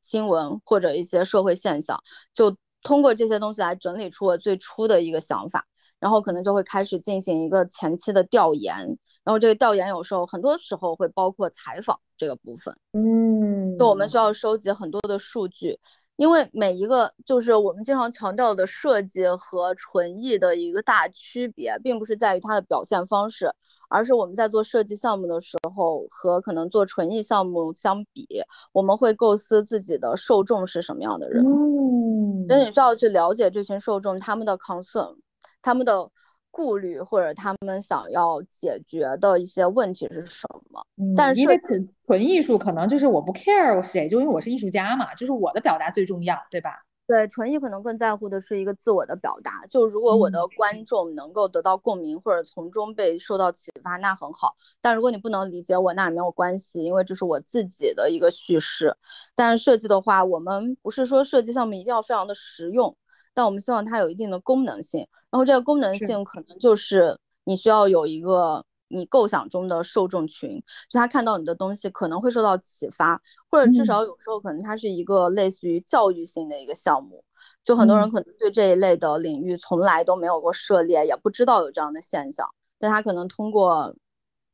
[0.00, 5.66] 新闻或者一些社会现象，就通过这些东西来整理出我最初的一个想法，
[6.00, 8.74] 然后可能就会开始进行一个前期的调研，
[9.22, 15.78] 然后这个调研有时候很多时候会包括采访这个部分，嗯，就我们需要收集很多的数据。
[16.22, 23.52] 因为每一个就是我们经常强调的设计和纯艺的一个大区别，并不是在于它的表现方式，
[23.88, 28.24] 而是我们在做设计项目的时候和可能做纯艺项目相比，
[28.70, 31.44] 我们会构思自己的受众是什么样的人。
[31.44, 35.16] 嗯，所以你需要去了解这群受众他们的 concern，
[35.60, 36.08] 他们的。
[36.52, 40.86] 顾虑或者他们想要解决的一些问题是什么？
[41.16, 46.84] 但是因为纯纯艺术可能就是我不 care 谁，就因为我是艺术家嘛，就是我的表达最重要，对吧？
[47.04, 49.66] 对，纯艺可能更在乎的是一个自我的表达。
[49.68, 54.54] 就如果我的观众能够得到共鸣或者从中被受到启发，那很好。
[54.80, 58.96] 但如果你不能理解我，那也没有关系，因为这是我自己的一个叙事。
[59.34, 62.96] 但是设计的话，我们不是说设计项目一定要非常的实用。
[63.34, 77.24] 但我们希望它有一定的功能性，然后这个功能性可能就是你需要有一个你构想中的受众群，就他看到你的东西可能会受到启发，或者至少有时候可能它是一个类似于教育性的一个项目，
[77.64, 82.46] 就很多人可能对这一类的领域从来都没有过涉猎，也不知道有这样的现象，
[82.78, 83.94] 但他可能通过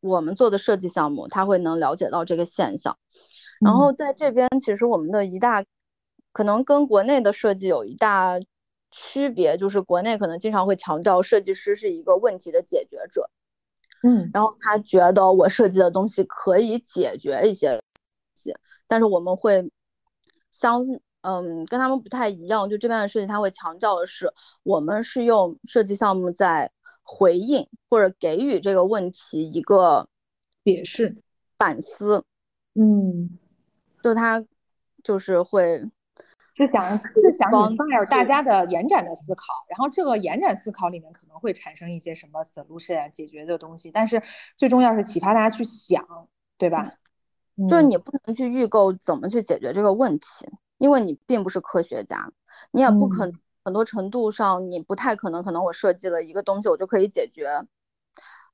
[0.00, 2.96] 我们做的设计项目，他会能了解到这个现象。
[3.60, 5.64] 然后在这边，其实我们的一大
[6.32, 8.38] 可能跟国内的设计有一大
[8.90, 13.28] 区别，就是国内可能经常会强调设计师是一个问题的解决者，
[14.02, 17.80] 嗯，然后他觉得我设计的东西可以解决一些东
[18.34, 18.54] 西，
[18.86, 19.70] 但是我们会
[20.50, 20.84] 相
[21.20, 26.70] 嗯跟他们不太一样，就这边的设计他会强调的是，我们是用设计项目在
[27.02, 30.08] 回应或者给予这个问题一个
[30.64, 31.16] 解释。
[31.58, 32.24] 反思，
[32.74, 33.38] 嗯。
[34.00, 34.42] 就他
[35.02, 35.84] 就是会
[36.58, 44.20] 是想 就想引发大家的延展的思考，然后这个延展思考里面可能会产生一些什么 solution 解决的东西，但是
[44.56, 46.04] 最重要是启发大家去想，
[46.58, 46.92] 对吧？
[47.68, 52.30] 就是你不能去预购怎么去解决这个问题，因为你并不是科学家，
[52.72, 57.48] 你也不可能很多程度上你不太可能，可能我设计了一个东西，我就可以解决，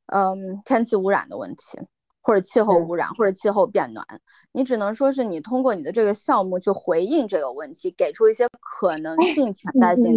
[0.06, 1.78] 嗯，天气污染的问题。
[2.24, 4.04] 或者气候污染，或者气候变暖，
[4.52, 10.10] 你只能说是你通过你的这个项目去回应这个问题，给出一些可能性、潜在性。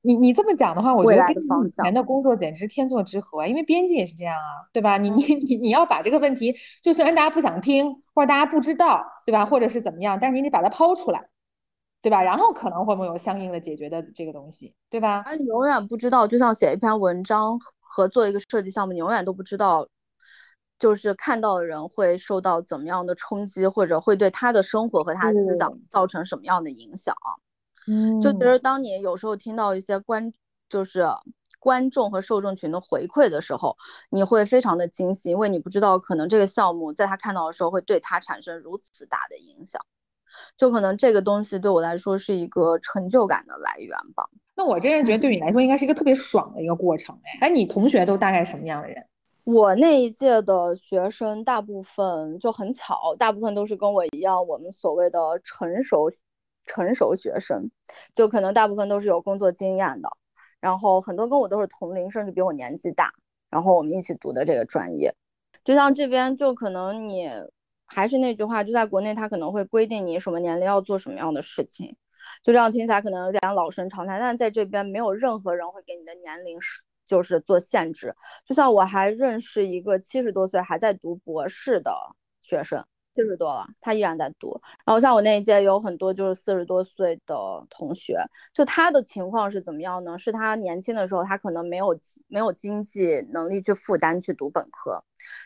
[0.00, 4.96] 你你这么讲的话，我觉得跟以前的工作简直天作之合，因为编辑也是这样啊，对吧？
[4.96, 9.44] 你你你你要把这个问题，就虽然大家不想听，或者大家不知道，对吧？
[9.44, 11.28] 或者是怎么样，但是你得把它抛出来，
[12.00, 12.22] 对吧？
[12.22, 15.22] 然后可能会不会有相应的解决的这个东西，对吧？
[15.38, 19.86] 你永远不知道，就像写一篇文章和做一个设计项目，你永远都不知道。
[20.80, 27.14] 就是看到的人会受到怎么样的冲击，或者会对他的生活和他的思想造成什么样的影响？
[27.86, 30.32] 嗯，就觉得当你有时候听到一些观，
[30.68, 31.06] 就是
[31.58, 33.76] 观众和受众群的回馈的时候，
[34.10, 39.80] 你会非常的惊喜，因为你不知道可能这个项目在他看到的时候会对他产生如此大的影响，
[40.56, 44.26] 就可能这个东西对我来说是一个成就感的来源吧。
[44.54, 49.04] 那我真是觉得对你来说应该是一个特别爽的一个过程哎，哎，你同学都大概什么样的人？
[49.44, 56.10] 我那一届的学生大部分就很巧，大部分都是跟我一样，我们所谓的成熟
[56.66, 57.70] 成熟学生，
[58.14, 60.08] 就可能大部分都是有工作经验的，
[60.60, 63.12] 然后很多跟我都是同龄，甚至比我年纪大，
[63.48, 65.12] 然后我们一起读的这个专业。
[65.64, 67.30] 就像这边，就可能你
[67.86, 71.96] 还是那句话，就在国内，他可能会规定你什么年龄要做什么样的事情，
[72.42, 76.82] 就这样听起来可能有点老生常谈，但在这边没有任何人会给你的年龄是。
[77.10, 81.90] 就是做限制，就像我还认识一个七十多岁还在读博士的
[82.40, 82.80] 学生，
[83.12, 84.60] 七十多了，他依然在读。
[84.86, 87.34] 然后像我那一届有很多就是四十多岁的
[87.68, 88.16] 同学，
[88.54, 90.16] 就他的情况是怎么样呢？
[90.16, 95.02] 是他年轻的时候他可能没有没有经济能力去负担去读本科，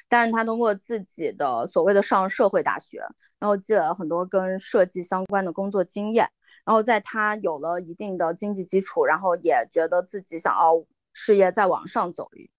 [0.06, 2.98] 但是他通过自己的所谓的上社会大学，
[3.38, 6.28] 然后积累了很多跟设计相关的工作经验，
[6.66, 10.84] 然后在他有了一定的经济基础，然后也觉得自己想要。
[11.14, 12.50] 事业再往上走一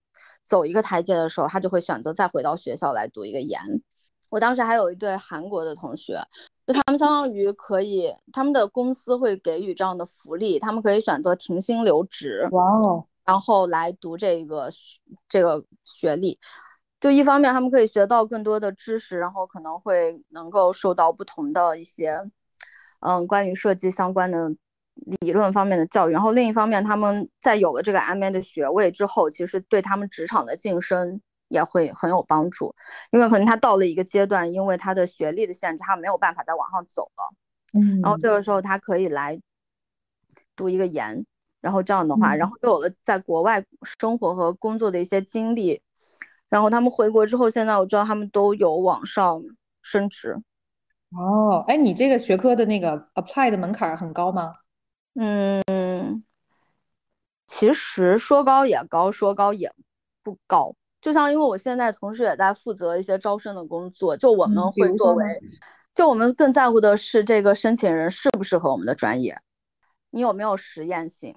[0.43, 3.59] 走一个台阶的时候，他就会选择再回到学校来读一个研。
[4.29, 6.19] 我当时还有一对韩国的同学，
[6.65, 14.69] 就他们相当于可以，他们的公司会给予这样的福利，他们可以选择停薪留职，哇哦，然后来读这个
[15.29, 16.39] 这个学历。
[16.99, 22.19] 就一方面，他们可以学到更多的知识，然后可能会能够受到不同的一些，
[22.99, 24.55] 嗯，关于设计相关的。
[25.21, 32.73] 理论方面的教育，然后另一方面，他们在有了这个 MA 的学位之后，其实对他们职场的晋升也会很有帮助，
[33.11, 37.35] 因为可能他到了一个阶段，因为他的学历的限制，他没有办法再往上走了。
[37.77, 39.39] 嗯，然后这个时候他可以来
[40.55, 41.25] 读一个研，
[41.61, 43.63] 然后这样的话，然后又有了在国外
[43.99, 45.81] 生活和工作的一些经历，
[46.49, 49.43] 然后他们回国之后，现在我知道他们都有往上
[49.81, 50.41] 升职。
[51.11, 54.53] 哦，哎，你这个学科的那个 apply 的门槛很高吗？
[55.15, 56.23] 嗯，
[57.47, 59.71] 其实说高也高，说高也
[60.21, 60.75] 不高。
[61.01, 65.23] 就像因为我现在同时也在负责一些招生的工作，就我们会作为，
[65.93, 69.39] 就我们更在乎的是这个申请人适不适合我们的专业，
[70.09, 71.35] 你有没有实验性。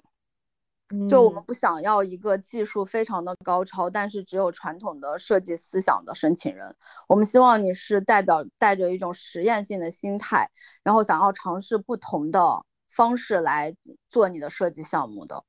[1.07, 6.75] 就我们不想要一个技术非常的高超，但是只有传统的设计思想的申请人。
[7.07, 10.49] 我们希望你是代表带着一种实验性的心态，
[10.81, 12.65] 然后想要尝试不同的。
[12.89, 13.75] 方式来
[14.09, 15.43] 做你的设计项目的，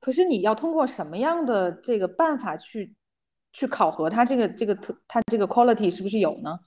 [0.00, 2.94] 可是你要通过什么样的这个办法去
[3.52, 6.58] 去考核它这个这个特它这个 quality 是不是有呢？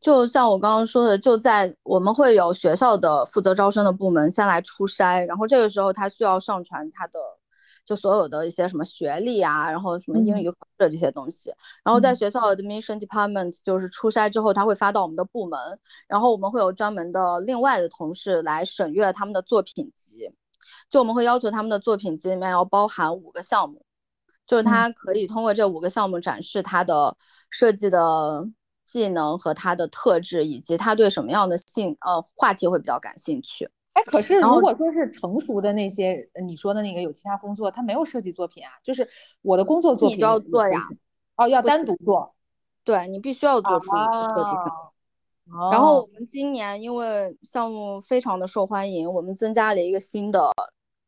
[0.00, 7.18] 就像我刚刚说的，就在我们会有学校的负责招生的部门先来初筛，然后这个时候他需要上传他的。
[7.86, 11.50] 就所有的一些什么学历啊，然后什么英语考试这些东西，
[11.84, 15.58] 然后在学校 admission department 就是初筛之后，他会发到我们的部门，
[16.08, 20.28] 然后我们会有专门的另外的同事来审阅他们的作品集，
[20.90, 23.86] 就我们会要求他们的作品集里面要包含五个项目，
[24.46, 27.16] 就是他可以通过这五个项目展示他的
[27.50, 28.48] 设计的
[28.84, 33.70] 技能和他的特质，以及他对什么样的兴呃话题会比较感兴趣。
[33.96, 39.08] 哎，可是如果说是成熟的那些，你说的那个有其他工作，他没有设计作品啊，就是
[39.40, 40.86] 我的工作作品你就要做呀，
[41.36, 42.34] 哦，要单独做，
[42.84, 44.66] 对你必须要做出一个设计项
[45.46, 45.70] 目。
[45.72, 50.50] 然后我们今年因为项目非常的受欢迎，我们增加了一个新的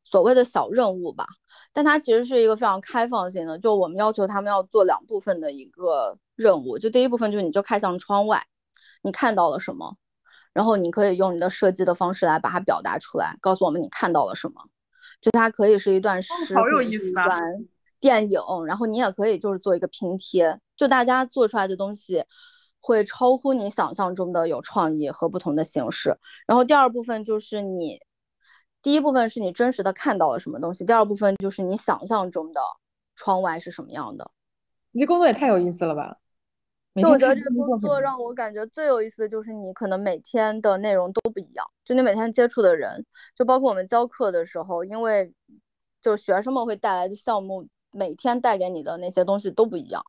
[0.03, 1.27] 所谓的小任务吧，
[1.74, 8.42] 但它其实是一个非常开放性的，就我们要求他们要做两部分的一个任务，就第一部分就是你就看向窗外，
[9.03, 9.96] 你看到了什么？
[10.59, 14.55] 然后你可以用你的设计的方式来把它表达出来，告诉我们你看到了什么。
[15.21, 17.40] 就它可以是一段诗，可以是一段
[18.01, 22.25] 电影，然后你也可以就是做一个拼贴，就大家做出来的东西
[22.81, 26.18] 会超乎你想象中的有创意和不同的形式。
[26.44, 28.01] 然后第二部分就是你，
[28.83, 32.61] 第一部分是你真实的看到了什么东西，第二部分就是你想象中的
[33.14, 34.29] 窗外是什么样的。
[34.90, 36.16] 你这工作也太有意思了吧！
[37.00, 45.32] 就我觉得这个工作让我感觉最有意思的就是你可能每天的内容都不一样，就你每天接触的人，就包括我们教课的时候，因为
[46.00, 50.02] 就学生们会带来的项目，每天带给你的那些东西都不一样，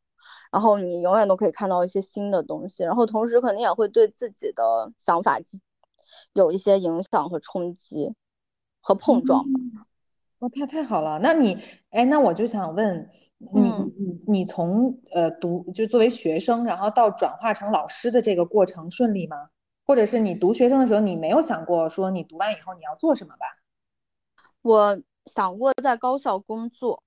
[0.52, 5.40] 然后你永远都可以看到一些新的东西，然后同时肯定也会对自己的想法
[6.34, 8.14] 有一些影响和冲击
[8.82, 9.60] 和碰撞吧。
[10.40, 11.20] 哇，太太好了！
[11.20, 11.58] 那你，
[11.90, 13.10] 哎，那我就想问
[13.54, 19.50] 你，你你从呃读就作为学生，然后到转化成老师的这个过程顺利吗？
[19.86, 23.46] 或者是你读学生的时候，你没有想过说你读完以后你要做什么吧？
[24.62, 27.04] 我想过在高校工作，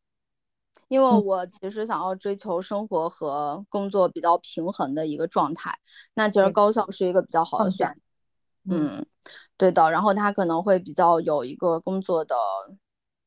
[0.89, 5.79] 因为我其实想要追求生活和工作比较平衡的一个状态。
[6.13, 7.97] 那其实高校是一个比较好的选，
[8.69, 9.07] 嗯，
[9.57, 9.91] 对的。
[9.91, 12.37] 然后他可能会比较有一个工作的。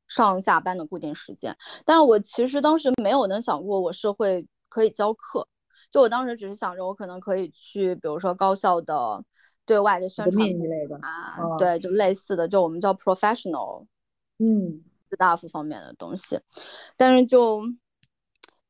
[0.07, 5.47] 上下班的固定时间，但是我其实当时没有能想过我是会可以教课，
[5.91, 9.23] 就我当时只是想着我可能可以去，比如说高校的
[9.65, 13.85] 对外的宣传之类的啊，对，就类似的，就我们叫 professional，
[14.37, 16.39] 嗯，staff 方面的东西，
[16.95, 17.63] 但是就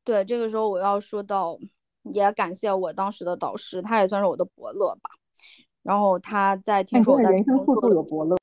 [0.04, 1.58] 对这个时候我要说到，
[2.02, 5.10] 也感谢我当时的导师，他也算是我的伯乐吧，
[5.82, 8.36] 然后他在听说我在人生处处有伯乐。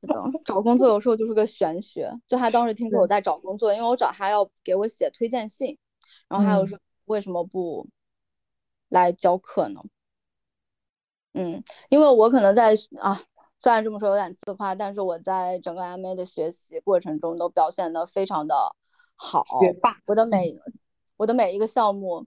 [0.00, 2.10] 是的，找工作有时候就是个玄学。
[2.26, 5.76] 就他当时听说我在找工作，因为我找他要给我写推荐信，
[6.28, 7.88] 然后还有说为什么不
[8.88, 9.80] 来教课呢？
[11.34, 13.20] 嗯，因为我可能在啊，
[13.60, 18.54] 虽然这么说有点自夸，但是我在整个 MA 的学习过程中都表现的非常的
[19.16, 19.98] 好，学霸。
[20.06, 20.56] 我的每
[21.16, 22.24] 我的每一个项目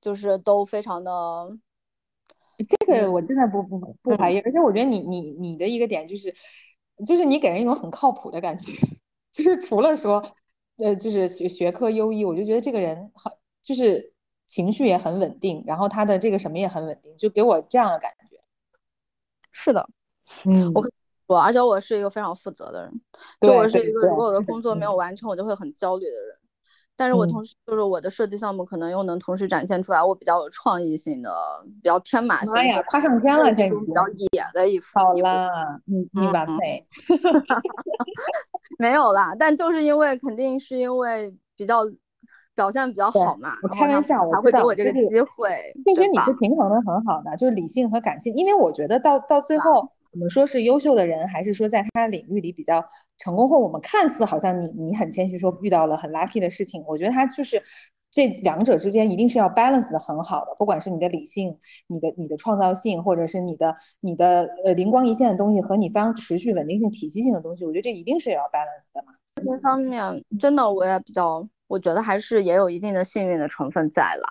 [0.00, 1.48] 就是都非常的，
[2.68, 6.34] 这个我真的不不不怀疑，而且我觉得你你你的一个点就是。
[7.06, 8.72] 就是你给人一种很靠谱的感觉，
[9.32, 10.22] 就是除了说，
[10.76, 14.12] 呃，就是学学科优异，我就觉得这个人很，就是
[14.46, 18.40] 情绪也很稳定，然后他的这个什么也很稳定，就给我这样的感觉。
[19.50, 19.88] 是的，
[20.44, 20.84] 嗯，我
[21.26, 23.00] 我而且我是一个非常负责的人，
[23.40, 26.36] 就我是一个如果我的工作没有完成，我就会很焦虑的人。
[26.96, 31.30] 但是我同时就是我的设计项目可能又能同时展现出来我比较有创意性的、
[31.82, 34.98] 比较天马行空、夸上天了，这种比较野的一幅。
[34.98, 35.50] 好啦，
[35.86, 36.86] 你你完美。
[38.78, 41.82] 没有啦，但就是因为肯定是因为比较
[42.54, 45.50] 表现比较好嘛，我开玩笑，才会给我这个机会。
[45.84, 49.90] 其实你是平衡的很好的，就是理性和感性，因为我觉得到到最后。
[50.14, 52.84] 我们说是优秀的人，还是说在他领域里比较
[53.18, 57.60] 成功后，我们看似好像你你很谦虚说遇到了很 lucky 的事情，我觉得他就是
[58.12, 69.12] 这两者之间一定是要 balance 的很好的，不管是你的理性、你的你的创造性，或者是你的你的呃灵光一现的东西和你非常持续稳定性、体系性的东西，我觉得这一定是也要 balance 的嘛。
[69.42, 74.28] 这方面真的我也比较，我觉得还是也有一定的幸运的成分在啦。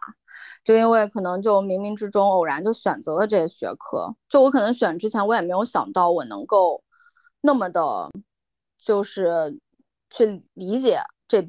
[0.63, 6.83] 就因为可能就冥冥之中偶然就选择了这些学科，就我可能选之前我也没有想到我能够
[7.41, 8.09] 那么的，
[8.77, 9.59] 就是
[10.09, 11.47] 去理解这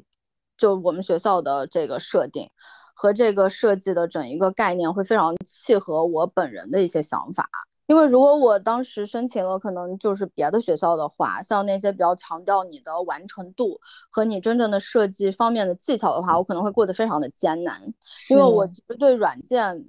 [0.57, 2.49] 就我们学校的这个设定
[2.93, 7.49] 和这个设计的整一个概念会非常契合我本人的一些想法。
[7.87, 13.79] 因为如果我当时申请了，可能就是别的学校的话，像那些比较强调你的完成度
[14.09, 17.81] 和你真正的设计方面的技巧的话，我可能会过得非常的艰难。
[18.29, 19.85] 因为我其实对软件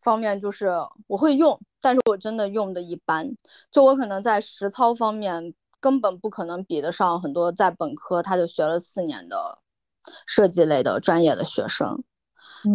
[0.00, 0.70] 方面就是
[1.06, 3.28] 我会用，但是我真的用的一般。
[3.70, 9.58] 就我可能在实操方面根本不可能比得上很多在本科他就学了四年的
[10.26, 12.02] 设计类的专业的学生，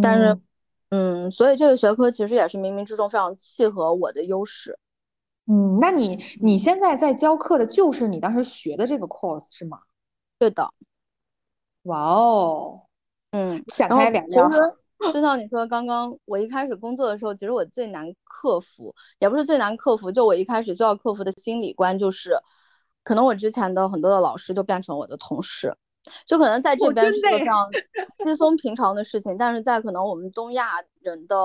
[0.02, 0.26] 但是。
[0.28, 0.42] 嗯，
[1.32, 4.78] 所以这个学科其实也是冥冥之中非常契合我的优势。
[5.46, 9.80] 嗯，那你你现在在教课的就是你当时学的这个 course 是吗？
[10.40, 10.74] 对的。
[11.84, 12.82] 哇哦，
[13.32, 14.50] 嗯， 展开两聊。
[14.50, 22.38] 其实就像你说，刚刚我一开始工作的时候，其实我最难克服，也不是最难克服，就我一开始就要克服的心理关，就是
[23.04, 25.76] 可能我之前的很多的老师都变成我的同事，
[26.26, 27.70] 就可能在这边是个非常
[28.26, 31.36] 稀松平常的事情，但是在可能我们东亚人的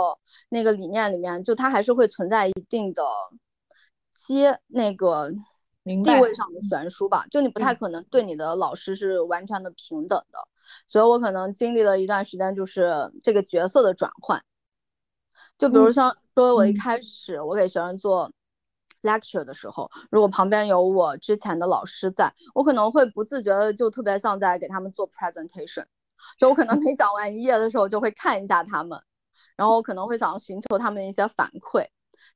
[0.48, 3.02] 那个理念里面，就它还是会存在一定的
[4.14, 5.30] 阶那个
[6.04, 10.38] 地位上的悬殊吧，就你不太可能对你的老师是完全的平等的。
[10.86, 14.42] 所以我可能经历了一段时间，就是这个角色的转换。
[15.56, 18.30] 就比如像说，我一开始我给学生做
[19.02, 25.84] lecture 的时候，如果旁边有我之前的老师在，我可能会不自觉的就特别像在给他们做 presentation。
[26.38, 29.00] 就我可能每讲完一页的时候，就会看一下他们，
[29.56, 31.86] 然后我可能会想要寻求他们的一些反馈。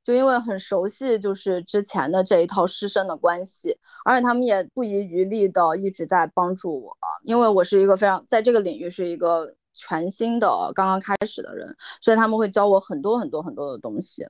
[0.01, 14.25] 就因为很熟悉，就是之前的这一套师生的关系，而且他们也不遗余力的一直在帮助我，因为我是一个非常在这个领域是一个全新的刚刚开始的人，所以他们会教我很多很多很多的东西，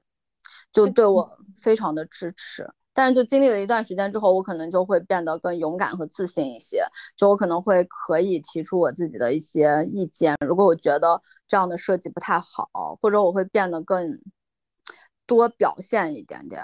[0.74, 2.70] 就对我非常的支持。
[2.94, 6.84] 但是就经历了一段时间之后，我可能就会变得更勇敢和自信一些，
[7.16, 14.20] 就我可能会可以提出我自己的一些意见，如果我觉得这样的设计不太好，或者我会变得更。
[15.26, 16.62] 多表现一点点，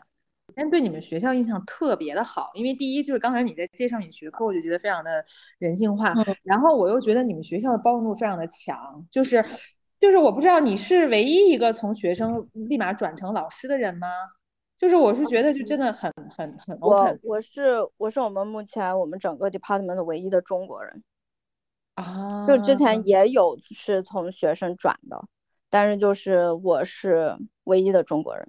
[0.54, 5.24] 但对你们学校印象特别的好，因为第一就是刚才你在介绍你学科，我就觉得非常的
[5.60, 9.44] 人性化，然后我又觉得你们学校的包容度非常的强，就是
[10.00, 14.08] 就是我不知道你是唯一一个从学生立马转成老师的人吗？
[14.78, 17.20] 就是我是觉得就真的很很很 open。
[17.24, 21.04] 我我是我是我们目前我们整个 department 的唯一的中国人
[21.96, 25.22] 啊，就之前也有是从学生转的。
[25.72, 28.48] 但是就是我是唯一的中国人，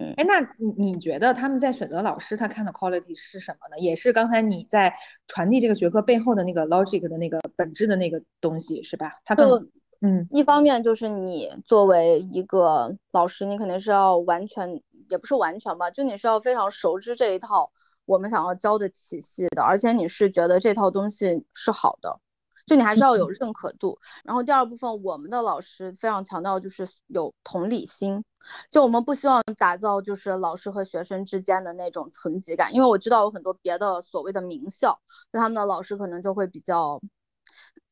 [0.00, 3.78] 嗯，哎，那你你觉得他们在选择老师，他看的 quality 是什么呢？
[3.78, 4.94] 也是刚才你在
[5.26, 9.12] 传递这个学科背后的那个 logic 的那个本质的那个东西，是吧？
[9.22, 9.70] 他更
[10.02, 17.70] 嗯，一方面就是你作为一个老师，你肯定是要完全，也不是完全吧，就你是要非常熟知这一套
[18.04, 22.20] 我们想要教的体系的，而且你是觉得这套东西是好的。
[22.64, 28.22] 就你还是要有认可度，然后第二部分，我们的老师非常强调就是有同理心，
[28.70, 34.96] 就我们不希望打造就是老师和学生之间的那种层级感，因为我知道有很多别的所谓的名校，
[35.32, 37.00] 就他们的老师可能就会比较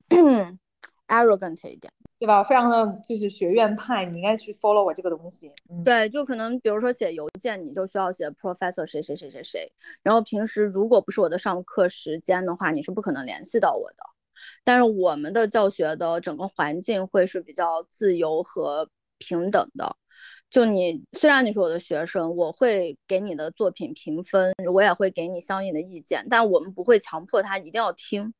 [1.09, 2.45] arrogant 一点，对吧？
[2.45, 5.51] 非常的就是学院派，你应该去 follow 我这个东西。
[5.83, 13.97] 对，就可能比如说写邮件，你就需要写 professor 谁谁谁谁谁，然后平时如果不是我的上课时间的话，你是不可能联系到我的。
[14.63, 19.97] 但是我们的教学的整个环境会是比较自由和平等的。
[20.51, 28.35] 就你虽然你是我的学生，我会给你的作品评分，我也会给你相应的意见，但我们不会强迫他一定要听。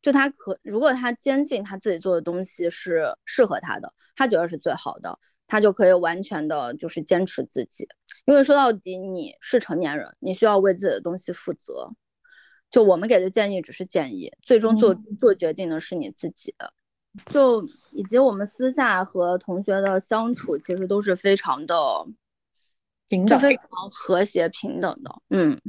[0.00, 7.88] 就他可如果他坚信他自己做的东西是适合他的，他觉得是最好的，他就可以完全的就是坚持自己。
[8.24, 11.90] 因为说到底你是成年人，你需要为自己的东西负责。
[12.70, 16.54] 就我们给的建议只是建议，最终做做决定的是你自己。
[17.26, 21.76] 就以及我们私下和同学的相处，其实都是非常的
[23.08, 25.14] 平等、非常和谐、平等的。
[25.28, 25.60] 嗯嗯，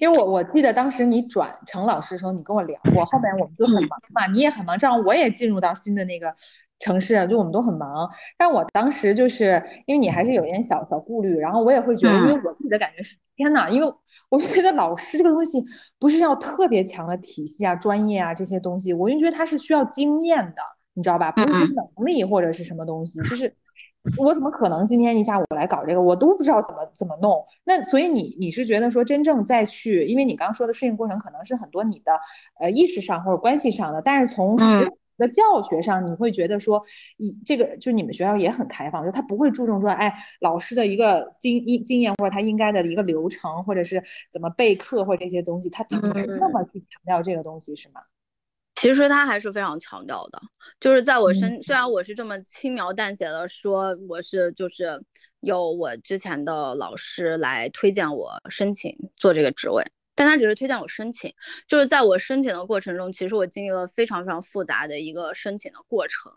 [0.00, 6.34] 因为我我记得当时你转成老师的时候，你跟我聊过，后面我们就很忙嘛，你也很忙，这样我也进入到新的那个。
[6.80, 13.92] 城市就我们都很忙，但我当时就是因为你还是有点小小顾虑，然后我也会觉得，因为我自己的感觉是，天呐，因为
[14.28, 15.60] 我就觉得老师这个东西
[15.98, 20.62] 不是要特别强的体系啊、专业啊这些东西，我就觉得它是需要经验的，
[20.94, 21.32] 你知道吧？
[21.32, 23.52] 不是能力或者是什么东西，就是
[24.16, 27.44] 我怎么可能今天一下午来搞这个，我都不知道怎么怎么弄。
[27.64, 32.18] 那所以你你是觉得说真正再去，因为你刚刚说的适应过程可能是很多你的
[32.60, 34.92] 呃意识上或者关系上的，但是从实。
[35.18, 36.80] 的教学上，你会觉得说，
[37.16, 44.00] 你这个就你们学校也很开放，就他不会注重说，哎，老师的一个经经经验或者他应该的一个流程，或者是
[44.30, 48.00] 怎么备课或者这些东西，他不是那么去强调这个东西，是吗？
[48.80, 50.40] 其实他还是非常强调的，
[50.80, 55.02] 就是在我身，虽然我是这么轻描淡写的说，我是就是
[55.40, 59.84] 有我之前的老师来推荐我申请做这个职位。
[60.14, 61.32] 但他只是推荐我申请，
[61.68, 66.32] 就是在我申请的过程中，其实我经历了非常非常复杂的一个申请的过程。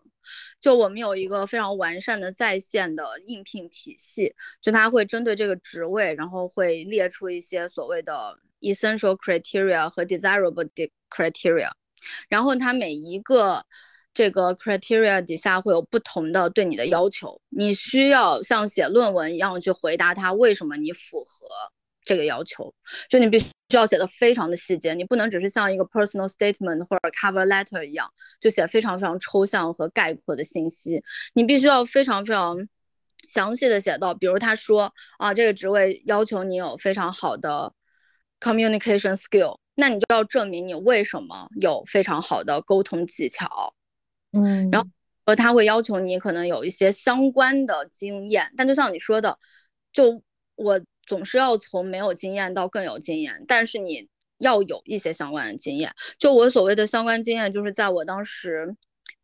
[0.62, 10.70] 就我们有一个非常完善的在线的应聘体系，就他会针对这个职位，然后会列出一些所谓的 essential criteria 和 desirable
[11.10, 11.72] criteria，
[12.30, 13.66] 然后他每一个
[14.14, 21.48] 这个 criteria 底下会有不同的对你的要求，你需要像写论文一样去回答他为什么你符合。
[22.04, 22.74] 这个要求，
[23.10, 31.04] 就你必须要写的非常的细节，你不能只是像一个 personal statement 或者 cover letter 一样，就写非常非常抽象和概括的信息，
[31.36, 32.68] 你必须要非常非常
[33.30, 37.72] 详细的写到，比如他说啊，这个职位要求你有非常好的
[38.40, 43.74] communication skill，那你就要证明你为什么有非常好的沟通技巧，
[44.32, 44.88] 嗯，然后
[45.26, 49.38] 呃他会要求你可能有一些相关的经验，但就像你说的，
[49.92, 50.22] 就
[50.56, 50.82] 我。
[51.08, 54.08] 总是要从没有经验到更有经验，但是你
[54.38, 55.92] 要有一些相关的经验。
[56.20, 58.74] 就我所谓的相关经验，就是在我当时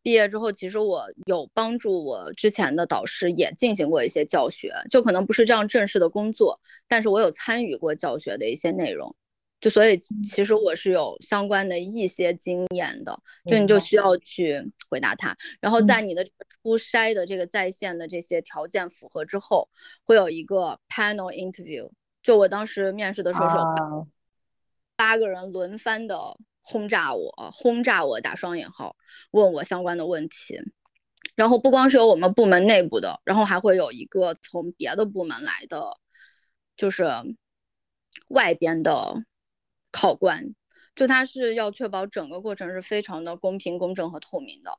[0.02, 9.14] 毕业之后，其实我有帮助我之前的导师也进行过一些教学，就可能不是这样正式的工作，但是我有参与过教学的一些内容。
[9.60, 16.24] 就所以其实我是有相关的一些经验的，就你就需要去回答他，然后在你的
[16.62, 19.68] 初筛的这个在线的这些条件符合之后，
[20.04, 21.90] 会有一个 panel interview。
[22.22, 24.06] 就我当时面试的时候是有
[24.94, 28.94] 八个人轮番的轰炸我，轰炸我打双引号，
[29.32, 30.60] 问我相关的问题。
[31.34, 35.96] 然后不光是有我们部门内部的，然后还会有一个从别的部门来的，
[36.76, 37.08] 就是
[38.28, 39.24] 外边的。
[39.90, 40.54] 考官，
[40.94, 44.78] 就他是要确保整个过程是非常的公平、公正和透明的。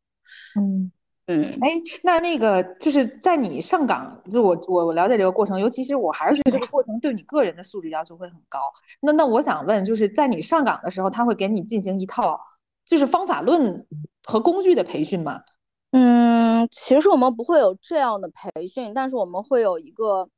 [0.59, 0.91] 嗯
[1.27, 8.59] 嗯，哎，那那个就是在你上岗，就我我我了解这个过程，尤其是我还是觉得这个过程对你个人的素质要求会很高。
[9.01, 12.39] 那那我想问，就是在你上岗的时候，他会给你进行一套
[12.85, 13.85] 就是方法论
[14.23, 15.43] 和工具的培训吗？
[15.91, 20.29] 嗯，其实我们不会有这样的培训，但是我们会有一个。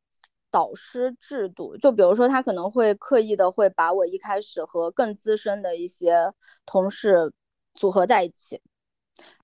[0.51, 6.31] 导师制度，就比如说，他可能会刻意的会把我一开始和更资深的一些
[6.65, 7.31] 同事
[7.73, 8.61] 组合在一起，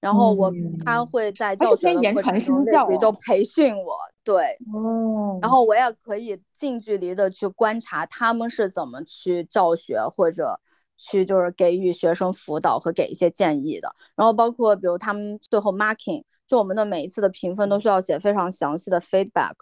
[0.02, 0.54] 然后我
[0.84, 2.66] 他会在教学的过程中
[3.00, 10.60] 都培训我，对，哦，然后我也可以近距离的去观察他们是怎么去教学或者
[10.98, 19.54] 去就是给予学生辅导和给一些建议的，然后包括比如他们最后 marking，就我们的每一次的评分都需要写非常详细的 feedback。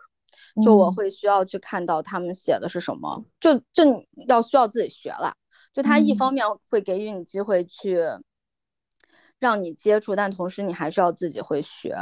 [0.63, 5.33] 就我会需要去看到他们写的是什么，就就要需要自己学了。
[5.73, 7.99] 就他一方面会给予你机会去
[9.39, 11.93] 让你接触，但同时你还是要自己会学。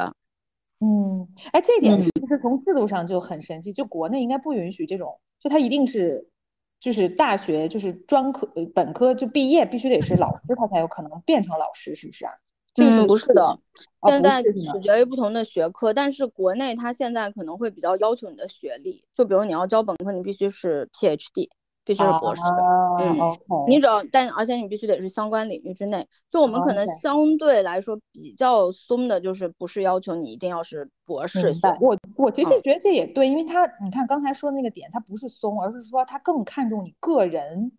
[0.80, 3.74] 嗯，哎，这一点是不是从制度上就很神奇？
[3.74, 6.30] 就国内应该不允许这种，就他一定是
[6.80, 12.34] 就是大学就是专科本科就毕业必须得是老师，他才有可能变成老师，是不是啊？
[12.76, 13.60] 嗯，不是的，
[14.08, 21.48] 现在取决于不同的学科，但是国内它现在可能会比较要求你的学历，就比如你要教本科，你必须是 PhD，
[21.86, 22.42] 必须是博士。
[23.00, 23.16] 嗯，
[23.68, 26.04] 你只要，但而且你必须得是相关领域之内。
[26.32, 31.54] 就我们可能相对来说比较松的，就是不是要求你一定要是博士。
[31.80, 37.72] 我我其实觉得这也对，因为他你看刚才说的那个点，他不是松，而是说他更看重你个人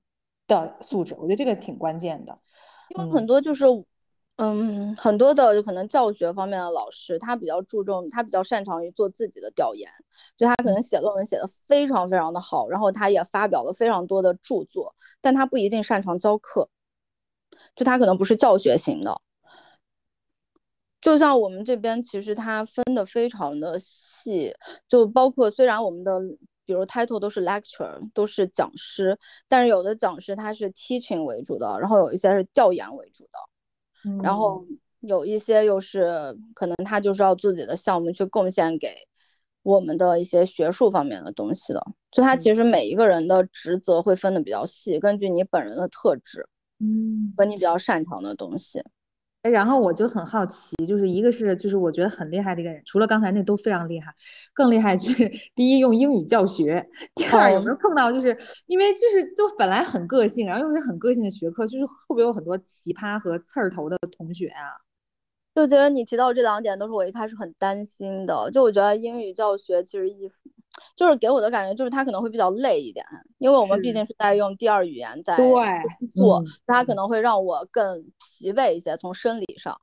[0.46, 1.16] 的素质。
[1.18, 2.36] 我觉得这个挺关键的，
[2.96, 3.66] 因为很多就是。
[3.66, 3.84] 嗯，
[4.96, 9.88] 很多的可能教学方面的老师，他比较注重，他比较擅长于做自己的调研，
[10.36, 16.68] 就他可能写论文写的非常非常的好，然后他也发表了非常多的著作，但他不一定擅长教课，
[17.76, 19.20] 就他可能不是教学型的。
[21.00, 24.54] 就像我们这边其实它分的非常的细，
[24.88, 26.18] 就包括虽然我们的
[26.64, 29.16] 比如 title 都是 lecturer，都是讲师，
[29.46, 33.38] 但是有的讲师他是 teaching 为主的，然后有一些是调研为主的。
[34.22, 34.64] 然后
[35.00, 38.88] 有一些又是可能他就是要自己的项目去贡献给
[39.62, 46.46] 我们的一些学术方面的东西的，就他其实每一个人的职责会分的比较细，根据你本人的特质，
[46.80, 48.82] 嗯，和你比较擅长的东西。
[49.50, 54.14] 然后我就很好奇，就是一个是就是我觉得很厉害的一个人，除了刚才那都非常厉害，
[54.54, 58.36] 更厉害就是 第一用英语教学，第二有没有碰到就是
[58.66, 64.80] 因为就是就本来很个性，然后又是很个性的学科，就是会不会有很多奇葩和刺儿头的同学啊？
[65.54, 70.30] 就觉得你提到这两点都是我一开始很担心的，就我觉得英语教学其实一。
[70.96, 73.04] 就是给我的感觉，就是他可能会比较累一点，
[73.38, 75.36] 因为我们毕竟是在用第二语言在
[76.10, 79.80] 做，他可能会让我更疲惫一些，从生理上。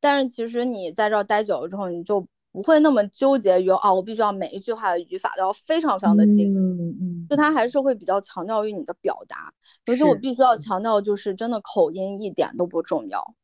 [0.00, 6.52] 但是其实你在这儿待久了之后，你就不会那么纠结于啊，我必须要每一句话的语法都要非常非常的精。
[6.54, 7.26] 嗯嗯。
[7.30, 9.52] 就他还是会比较强调于你的表达，
[9.86, 13.34] 可是我必须要强调，就是真的口音一点都不重要。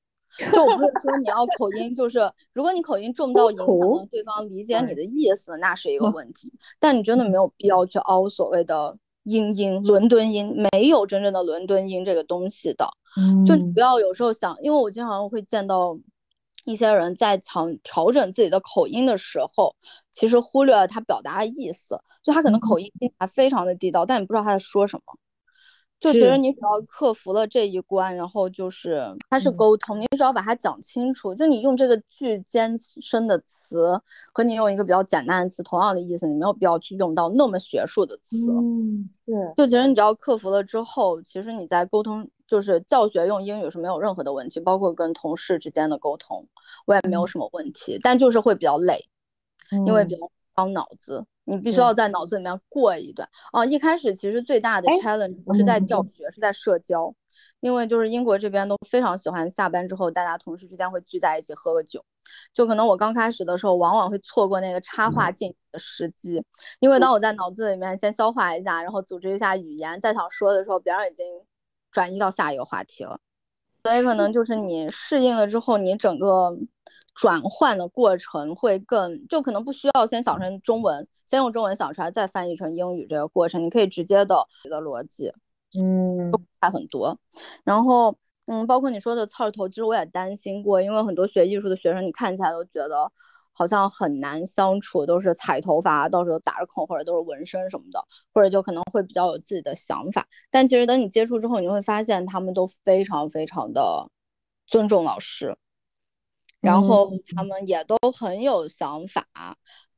[0.52, 2.20] 就我不是说你要口音，就是
[2.52, 6.52] 如果你口音重到影响了对方理解你的意思，那是一个问题。
[6.78, 12.88] 但你真的没有必要去凹所谓的英音、伦敦音，没有真正的伦敦音这个东西的。
[13.44, 15.98] 就你不要有时候想，因为我经常会见到
[16.64, 19.74] 一些人在调调整自己的口音的时候，
[20.12, 25.18] 其实忽略了他表达的意思，就他可能口音听起来非常的地道，但你不知道他在说什么。
[26.00, 34.00] 就其实你只要克服了这一关，然后就是它是沟通，你只要把它讲清楚，就你用这个句间深的词
[34.32, 38.52] 和你用一个比较简单的词同样的意思，你没有必要去用到那么学术的词。
[38.52, 39.34] 嗯，对。
[39.56, 46.46] 就其实你只要克服了之后，其实你在沟通就是教学用英语是没有任何的问题，包括跟同事之间的沟通，
[46.86, 49.08] 我也没有什么问题，但就是会比较累，
[49.84, 51.24] 因为比较伤脑子。
[51.48, 53.28] 你必须要在脑子里面过一段。
[53.52, 53.64] 哦。
[53.64, 57.14] 一开始其实最大的 challenge 不是在教学，是在社交，
[57.60, 62.04] 因为就是英国这边都非常喜欢下班之后大家同事之间会聚在一起喝个酒，
[62.52, 66.42] 就可能我刚开始的时候往往会错过那个插话进的时机，
[66.80, 71.24] 因为当我在脑子里面先消化一下，然后组织一下语言，再想说的时候，别人已经
[71.90, 73.18] 转移到下一个话题了，
[73.84, 76.54] 所以可能就是你适应了之后，你整个
[77.14, 81.08] 转换的过程会更，就可能不需要先想成中文。
[81.28, 85.30] 先用中文想出来，再翻译成英语，这个过程你可以直接的一个逻辑，
[85.78, 87.18] 嗯，差很多。
[87.64, 88.16] 然后，
[88.46, 93.12] 嗯，包括你说的刺儿头，其实我也担心过，因为很多学艺术的学生，你看起来都觉得
[93.52, 98.02] 好像很难相处，都是彩头发，到时候打着孔或者都是纹身什么的，
[98.32, 100.26] 或者就可能会比较有自己的想法。
[100.50, 104.10] 但其实等你接触之后，你会发现他们都非常非常的
[104.66, 105.58] 尊重老师，
[106.62, 109.26] 然后他们也都很有想法，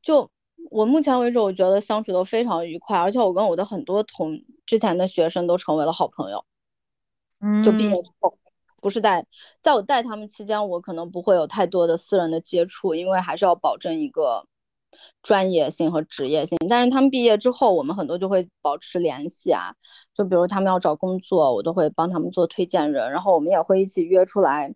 [0.03, 0.29] 就。
[0.71, 6.45] 我目前为止，我觉得相处都非常愉快，而且我跟我的很多同之前的学生都成为了好朋友。
[7.41, 8.37] 嗯，就毕业之后，
[8.81, 9.27] 不是在
[9.63, 14.45] 在我带他们期间，我可能不会有太多的私人的接触，因为还是要保证一个
[15.23, 16.57] 专业性和职业性。
[16.69, 19.75] 但是他们毕业之后，我们很多就会保持联系啊，
[20.15, 24.73] 就比如他们要找工作，我都会帮他们做推荐人，然后我们也会一起约出来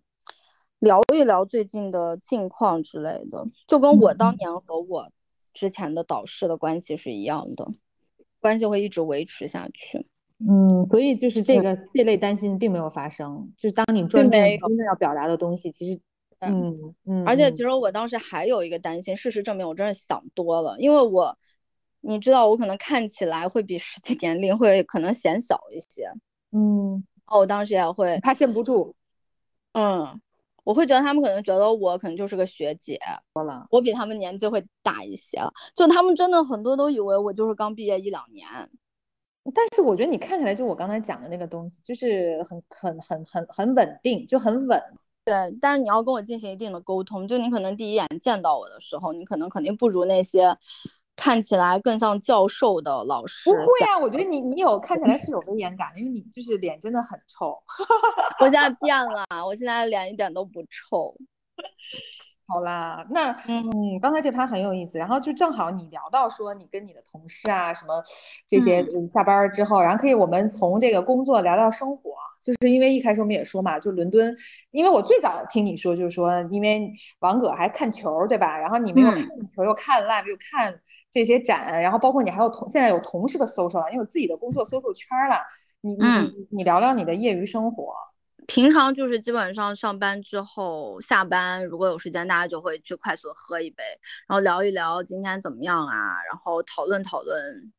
[0.80, 5.08] 聊一聊最近的近况之类的，就跟我当年和我。
[5.54, 7.66] 之前的导师的关系是一样的，
[8.40, 10.06] 关系会一直维持下去。
[10.46, 13.50] 嗯，所以就是这个这类担心并没有发生。
[13.56, 16.00] 就是当你专注真的要表达的东西，其实，
[16.40, 17.24] 嗯嗯。
[17.24, 21.38] 而且其实我当时还有一个担心，事实证明我真的想多了，因为我，
[22.00, 26.10] 你知道我可能看起来会比实际年龄会可能显小一些。
[26.50, 27.04] 嗯。
[27.26, 28.94] 哦，我当时也会怕镇不住。
[29.72, 30.20] 嗯。
[30.64, 32.98] 我会觉得他们可能觉得我可能就是个学姐，
[33.70, 35.52] 我比他们年纪会大一些了。
[35.76, 38.48] 就他们真的很多都以为我就是刚毕业一两年，
[39.54, 44.82] 但是我觉得你看起来就我刚才讲的那个东西，就是很很很很很稳定，就很稳。
[45.24, 50.56] 对，但是你要跟我进行一定的沟通，就你可能第一眼见到我的时候，你可能肯定不如那些。
[51.16, 53.98] 看起来更像教授的老师，不会啊！
[53.98, 57.56] 我觉得你你有看起来是有 威严感的，因为你就是脸真的很臭。
[58.40, 61.14] 我现在变了，我现在脸一点都不臭。
[62.46, 68.02] 好啦，那嗯，刚才这盘很有意思，然后就正好你聊到说你跟你的同事啊什么
[68.46, 68.84] 这些
[69.14, 74.36] 下班之后，然后可以我们从这个工作聊聊生活，就是因为一开始我们也说嘛，就伦敦，
[74.72, 78.58] 因为我最早听你说就是说，因为王葛还看球对吧？
[78.58, 79.26] 然后你没有看
[79.56, 80.78] 球又看 live 又看
[81.10, 85.36] 这些展，然后包括你还有同现在有同事的 social 了，你有自己的工作 social 圈了，
[85.80, 87.94] 你你你聊聊你的业余生活。
[88.46, 93.82] 平常就是基本上上班之后下班，如果有时间，大家就会去快速的喝一杯，
[94.28, 97.72] 然后聊一聊今天怎么样啊，然后讨论讨论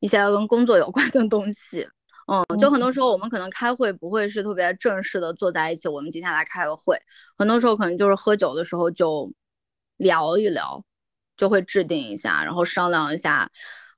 [0.00, 1.88] 一些跟工作有关的东西。
[2.28, 7.00] 嗯，就很多时候我们可能开会不会是特别正式的坐在一起，我们今天来开个会，
[7.38, 9.32] 很多时候可能就是喝酒的时候就
[9.96, 10.84] 聊一聊，
[11.36, 13.48] 就会制定一下，然后商量一下，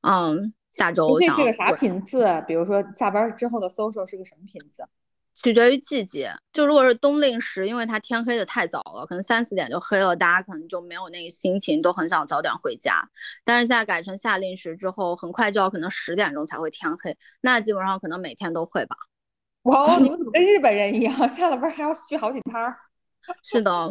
[0.03, 2.25] 嗯，下周这是个啥频次？
[2.47, 4.83] 比如说下班之后的 social 是个什么频次？
[5.43, 13.09] 取决于季节，就如果是冬令时，因为它天黑的太早了，可能三四点就黑了，大家可能就没有那个心情，都很想早点回家。
[13.45, 18.97] 但是现在改成夏令时之后，很快就要可能十点钟才会天黑，那基本上可能每天都会吧。
[19.63, 22.77] 哇哦，你们怎么 跟日本人一样， 下了班还要续好几摊儿？
[23.43, 23.91] 是的。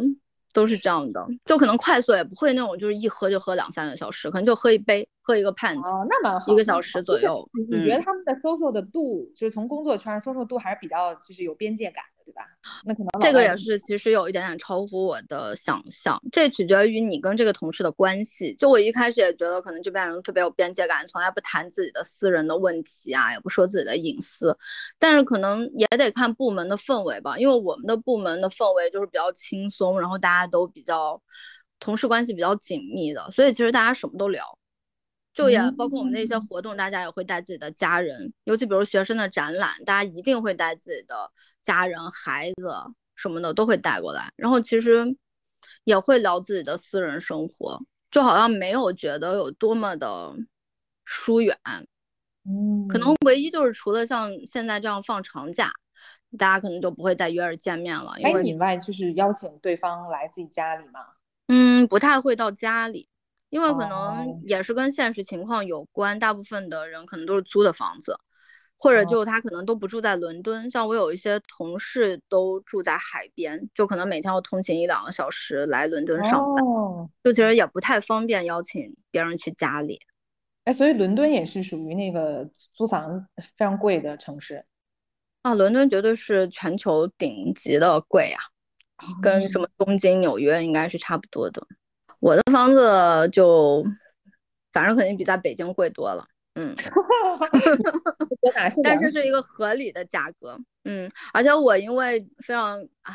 [0.52, 7.48] 都是这样的，就可能快速也不会那种，就是一喝就喝两三个小时，可能就喝一杯，喝一个 pint，哦，那蛮好，一个小时左右。
[7.70, 12.02] 你觉得他们的 social 的度，就是从工作圈 social 度还是比较就是有边界感？
[12.28, 12.42] 对吧？
[12.84, 16.20] 那可能这个也是，其实有一点点超乎我的想象。
[16.30, 18.54] 这取决于你跟这个同事的关系。
[18.56, 24.54] 就我一开始也觉得，可能这边人特别有边界感，从来不谈自己的私人的问题啊，也不说自己的隐私。
[24.98, 31.18] 但是可能也得看部门的氛围吧，因为我们的部门的氛围就是比较轻松，然后大家都比较
[31.80, 34.44] 同事关系比较紧密的，所以其实大家什么都聊。
[35.32, 41.30] 就也包括我们的一些活动，大家也会带自己的家人，尤其比如学生的展览，大家一定会带自己的。
[41.68, 42.70] 家人、孩子
[43.14, 45.04] 什么的都会带过来，然后其实
[45.84, 47.78] 也会聊自己的私人生活，
[48.10, 50.34] 就好像没有觉得有多么的
[51.04, 51.58] 疏远。
[52.48, 55.70] 嗯，可能唯一就是除了像现在这样放长假，
[56.38, 58.14] 大家可能就不会再约着见面了。
[58.18, 61.00] 因为，以外就是邀请对方来自己家里嘛？
[61.48, 63.10] 嗯，不太会到家里，
[63.50, 66.18] 因为可能也是跟现实情况有关。
[66.18, 68.18] 大部分的人可能都是租的房子，
[68.78, 70.70] 或者就他可能都不住在伦敦。
[70.70, 76.64] 像我有一些同事都住在海边，就可能每天要通勤一两个小时来伦敦上班，
[77.24, 80.00] 就其实也不太方便邀请别人去家里。
[80.64, 83.26] 哎，所以伦敦也是属于那个租房子
[83.56, 84.62] 非常贵的城市
[85.40, 85.54] 啊！
[85.54, 88.40] 伦敦绝对是全球顶级的贵啊，
[89.22, 91.66] 跟什么东京、纽约应该是差不多的。
[92.20, 93.82] 我的房子就
[94.72, 96.26] 反正肯定比在北京贵多了，
[96.58, 96.74] 嗯，
[98.82, 103.14] 但是是一个合理的价格，嗯，而且我因为非常啊，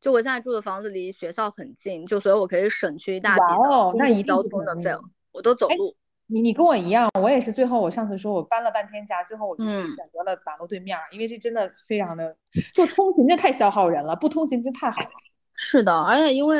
[0.00, 5.94] 就我现在住的房子离学校很近，就所以我可以省去一大笔的那一交通的费用，我都走路。
[6.28, 7.52] 你你跟我一样，我也是。
[7.52, 12.34] 最后我上次说我搬了半天家，最后我就是选择了马路对面，因为这真的非常的，
[12.72, 15.08] 就通勤这太消耗人了，不通勤真太好了。
[15.54, 16.56] 是的，而且因为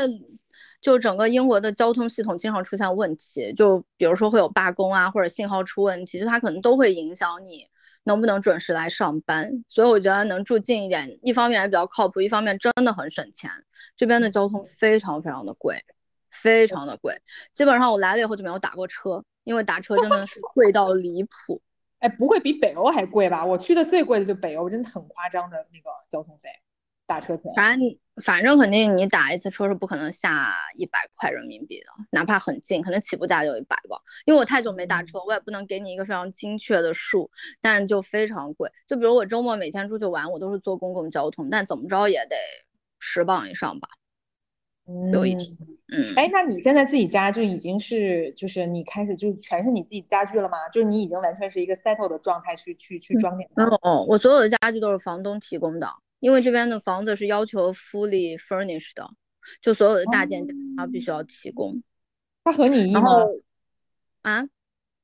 [0.82, 7.66] 就整个英国的交通系统经常出现问题，就比如说会有罢工啊，或者信号出问题，就它可能都会影响你
[8.02, 9.64] 能不能准时来上班。
[9.66, 13.50] 所以我觉得能住近一点，一方面也比较靠谱，一方面真的很省钱。
[13.96, 15.76] 这边的交通非常非常的贵，
[16.30, 17.16] 非常的贵，
[17.54, 19.24] 基本上我来了以后就没有打过车。
[19.44, 21.60] 因为打车真的是贵到离谱，
[21.98, 23.44] 哎，不会比北欧还贵吧？
[23.44, 26.48] 我去的最贵的就北欧，真的很夸张的那个交通费，
[27.06, 27.44] 打车费。
[27.56, 33.98] 反正反正肯定你打一次车是不可能下一百块人民币的，哪怕很近，可能起步价就一百吧。
[34.26, 37.30] 因为我太久没打车，我也不能给你一个非常精确的数，
[37.60, 38.70] 但是就非常贵。
[38.86, 42.36] 就比如我周末每天出去玩，我都是坐公共交通，但怎么着也得
[42.98, 43.88] 十磅以上吧。
[45.12, 45.56] 有一天，
[45.96, 50.68] 嗯，哎，那你现在自己家就已经是，就是你开始就全是你自己家具了吗？
[50.70, 53.48] 就是你已经完全是一个 settle 的状态去去去装点？
[53.54, 55.88] 没有，我所有的家具都是房东提供的，
[56.22, 59.10] 因为这边的房子是要求 fully furnished 的，
[59.60, 60.46] 就所有的大件
[60.76, 61.82] 他必须要提供。
[62.44, 63.00] 他和你意吗？
[64.22, 64.48] 啊？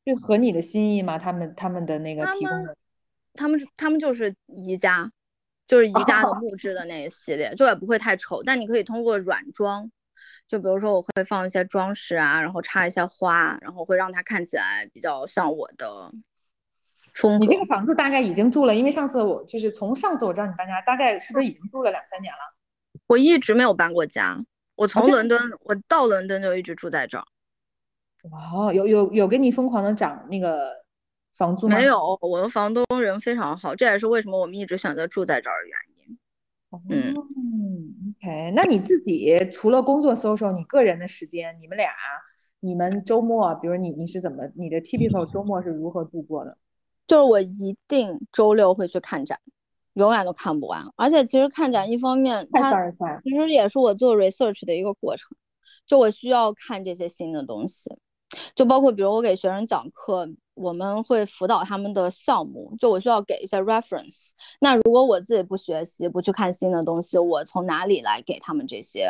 [0.05, 1.19] 就合你的心意吗？
[1.19, 2.77] 他们他们的那个提供的？
[3.35, 5.11] 他们他们就是宜家。
[5.66, 8.43] 就是宜家的 木质的那一系列，就也不会太丑。
[8.43, 9.91] 但你可以通过软装，
[10.49, 16.11] 就比如说我会放一些装饰啊，然后插一些花，然后会让它看起来比较像我的
[17.21, 17.45] 风格。
[17.45, 22.39] 你这个房子大概已经住了，因为上次我就是从上次我知道你搬家，大概是不是已经住了两三年了？
[23.07, 24.45] 我一直没有搬过家，
[24.77, 27.25] 我从伦敦，我到伦敦就一直住在这儿。
[28.31, 30.87] 哇，有有有给你疯狂的涨那个？
[31.35, 36.19] 房租吗没有，我的房东人非常好，这也是为什么我们一直选择住在这儿的原因。
[36.91, 37.14] 嗯
[38.21, 41.93] ，OK，那你自己除了工作 social，你个人的时间，你们俩，
[42.59, 46.59] 你们周末，比如你你是怎么，你的 typical 周末是如何度过的？
[47.09, 49.41] 就是我一定周六会去看展，
[49.95, 50.85] 永远都看不完。
[50.95, 52.73] 而且其实看展一方面，它
[53.25, 55.37] 其实也是我做 research 的一个过程，
[55.89, 57.91] 就我需要看这些新的东西，
[58.55, 60.29] 就包括比如我给学生讲课。
[60.61, 64.33] 我们会辅导他们的项目，就我需要给一些 reference。
[64.59, 69.09] 那如果我自己不学习，不去看新的东西，我从哪里来给他们这些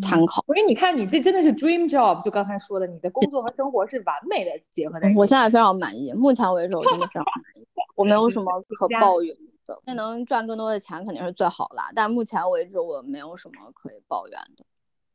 [0.00, 0.42] 参考？
[0.46, 5.18] 所以你看，你这真的是 dream job，就刚才说的，你的工作和生活是完美的结合在一起。
[5.18, 9.34] 我现在非常满意，目前为止我真的非常满意， 我没有什么可抱怨
[9.66, 9.80] 的。
[9.84, 14.64] 那能赚更多的钱肯定是最好啦，但目前为止我没有什么可以抱怨的。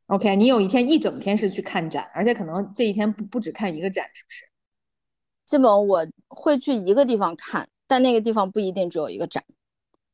[0.06, 4.44] OK，你有一天一整天是去看展，而且可能这一天不不只看一个展，是不是？
[5.44, 9.44] 基本我会去一个地方看，但那个地方不一定只有一个展。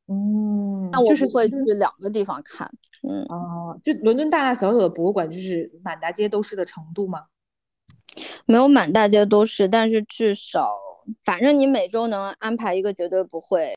[0.07, 2.71] 嗯，那我是会去两个地方看。
[3.07, 7.25] 嗯哦，就伦敦大大小小的博物馆，就是满大街都是的程度吗？
[8.45, 10.71] 没有满大街都是，但是至少，
[11.23, 13.73] 反正你每周能安排一个，绝对不会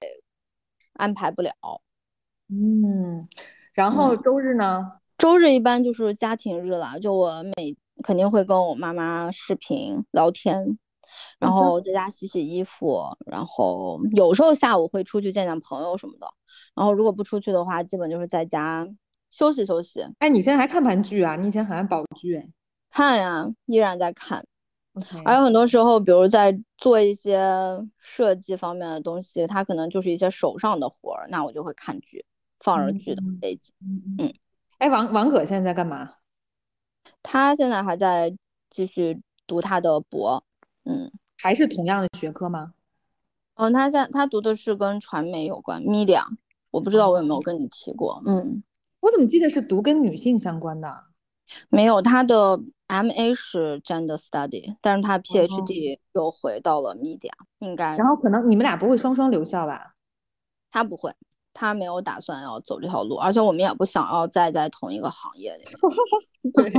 [0.95, 1.53] 安排不了。
[2.49, 3.26] 嗯，
[3.72, 4.93] 然后周日呢？
[5.18, 10.79] 周日一般就是家庭日了，就我每肯定会跟我妈妈视频聊天。
[11.39, 16.26] 然后在家洗洗衣服，然后有时候下午会出去见见朋友什么的。
[16.74, 18.87] 然后如果不出去的话，基本就是在家
[19.31, 20.05] 休息休息。
[20.18, 21.37] 哎，你现在还看盘剧啊？
[21.37, 22.49] 你以前很爱煲剧哎。
[22.91, 24.45] 看呀，依然在看。
[25.24, 27.41] 还有很多时候，比如在做一些
[27.99, 32.24] 设计方面的东西，它可能就是一些手上的活儿，那我就会看剧，
[32.59, 33.72] 放着剧的背景。
[34.18, 34.33] 嗯。
[34.79, 36.14] 哎，王王可现在在干嘛？
[37.22, 38.37] 他现在还在
[38.70, 40.43] 继续读他的博。
[40.85, 42.72] 嗯，还是同样的学科吗？
[43.55, 46.24] 嗯，他现他读的是跟传媒有关，media。
[46.70, 48.22] 我不知道我有没有跟你提过。
[48.26, 48.62] 嗯，
[49.09, 51.04] 我怎么记得是读跟女性相关的？
[51.70, 57.30] 没有，他的 M A 是 Gender Study，但是他 P H D 又回到了 Media，
[57.61, 57.96] 应该。
[57.96, 59.94] 然后可能你们俩不会双双留校吧？
[60.70, 61.11] 他不会，
[61.54, 65.64] 他没有打算要走这条路，而且我们也不想要再在同一个行业里。
[66.52, 66.70] 对。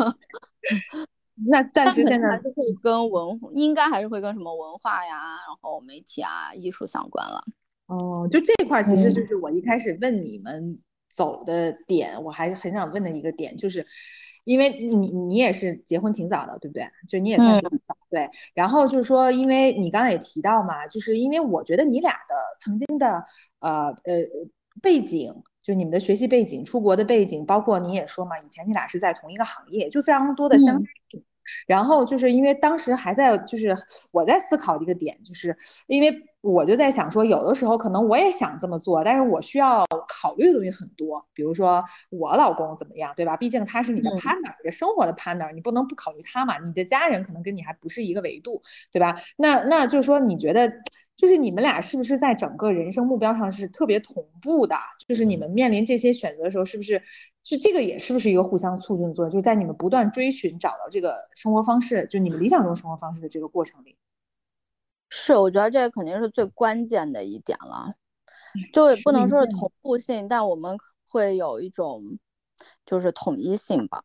[1.47, 7.43] 那 暂时现在还是会跟文，应该还是会跟什么文化呀，然后媒体啊、艺术相关了。
[7.87, 10.77] 哦，就这块其实就是我一开始问你们
[11.09, 13.85] 走的点，我还很想问的一个点，就是
[14.43, 16.87] 因为你你也是结婚挺早的，对不对？
[17.07, 17.69] 就你也算早，
[18.09, 18.29] 对。
[18.53, 23.23] 然后就是说，因为你刚才也提到嘛，就是因为我觉得你俩的曾经的
[23.59, 24.21] 呃呃
[24.81, 31.23] 背景，就你们的学习背景、出国的背景，包括你也说嘛，以前你俩是在同一个行业，就非常多的相似。
[31.67, 33.75] 然后就是因为当时还在，就是
[34.11, 35.55] 我在思考一个点，就是
[35.87, 43.35] 因为我就在想说，有的时候可能我也想这么做，但是我需要考虑的东西很多，比如说我老公怎么样，对吧？
[43.37, 46.57] 毕竟他是你的 partner，你的生活的 partner，你不能不考虑他嘛。
[46.59, 49.21] 你的家人可能跟你还不是一个维度，对吧？
[49.37, 50.71] 那那就是说，你觉得
[51.15, 54.75] 就是你们俩是不是在整个人生目标上是特别同步的？
[55.07, 57.01] 就是你们面临这些选择的时候，是不是？
[57.49, 59.31] 就这个也是不是一个互相促进的作用？
[59.31, 63.97] 就是在你们不断追寻找到这个生活方式，就你们理想中生活方式的这个过程里，
[65.09, 67.91] 是我觉得这个肯定是最关键的一点了。
[68.71, 70.77] 就也不能说是同步性，但我们
[71.07, 72.19] 会有一种
[72.85, 74.03] 就是统一性吧。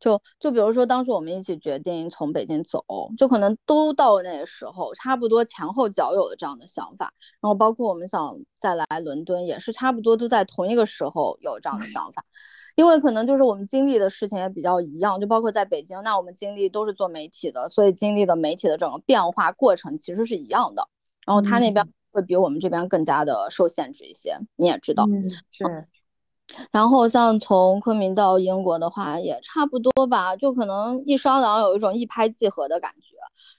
[0.00, 2.84] 就就比如说，当时我们一起决定从北京走，
[3.16, 7.12] 就可能都到那个时候，差不多前后脚有了这样的想法。
[7.40, 12.24] 然后包括我们想再来伦敦，也是差不多都在同一个时候有这样的想法。
[12.74, 20.86] 因为可能就是我们经历的事情也比较一样，就包括在北京，那我们经历都是做媒体的，所以经历的媒体的整个变化过程其实是一样的。
[21.24, 25.06] 然后他那边会比我们这边更加的受限制一些，你也知道。
[25.06, 25.64] 嗯，是。
[26.70, 33.16] 然后像从昆明到英国的话，也差不多吧，就可能一商量有一种一拍即合的感觉。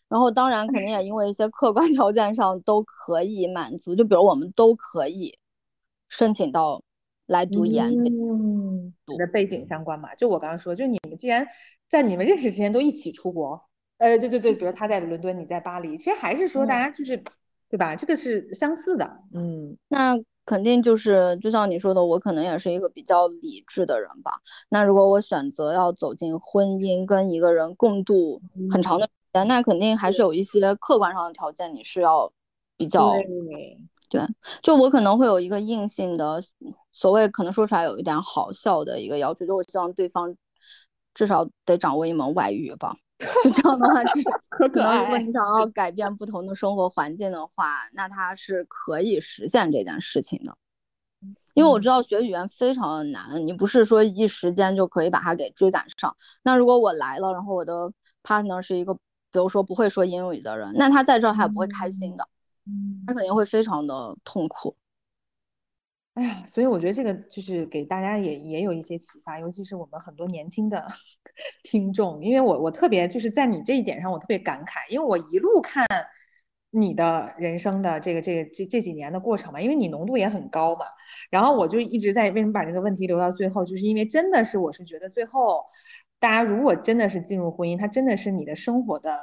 [0.07, 5.37] 然后当然肯定也因为一些客观条件上都可以满足，就比如我们都可以
[6.07, 6.81] 申请到
[7.25, 10.15] 来读研，嗯，的背景相关嘛。
[10.15, 11.45] 就我刚刚说，就你们既然
[11.89, 13.61] 在你们认识之前都一起出国，
[13.97, 17.21] 呃，对对对，比如他在伦敦，你在巴黎，其实还是说大家就是，
[17.69, 17.95] 对吧？
[17.95, 20.17] 这个是相似的，嗯，那。
[20.47, 24.31] 肯定就是，就像你说的，我可能也是一个比较理智的人吧。
[24.69, 28.41] 那如果我选择要走进婚姻，跟一个人共度
[28.71, 32.31] 很长的时间，那肯定还是有一些客观上的条件，你是要
[32.77, 33.11] 比较
[34.09, 34.21] 对。
[34.63, 36.41] 就我可能会有一个硬性的，
[36.93, 40.33] 所谓可能说出来有一点好笑的一个要求，就我希望对方
[41.13, 42.95] 至少得掌握一门外语吧。
[43.43, 50.55] 就这样的话，就是 可能如果你想要改变不同的生活环境的话，那它是可以实现这件事情的。
[51.55, 56.15] 因为我知道学语言非常的难，你不是说一时间就可以把它给追赶上。
[56.43, 57.91] 那如果我来了，然后我的
[58.23, 62.27] partner 是一个，比如说不会说英语的人，那他在这儿他也不会开心的，
[63.07, 64.75] 他肯定会非常的痛苦。
[66.17, 70.83] 哎呀，所以我觉得这个就是给大家也也有一些启发，尤其是我们很多年轻的
[71.61, 75.85] 听众，因为我我特别就是在你这一点上我特别感慨，因为我一路看
[76.71, 80.87] 你的人生的这个这个这这几年的过程嘛，因为你浓度也很高嘛，
[81.29, 85.63] 然后我就一直在为什么把这个问题留到最后，就是因为真的是我是觉得最后
[86.17, 89.15] 大家如果真的是进入婚姻，他真的是你的生活的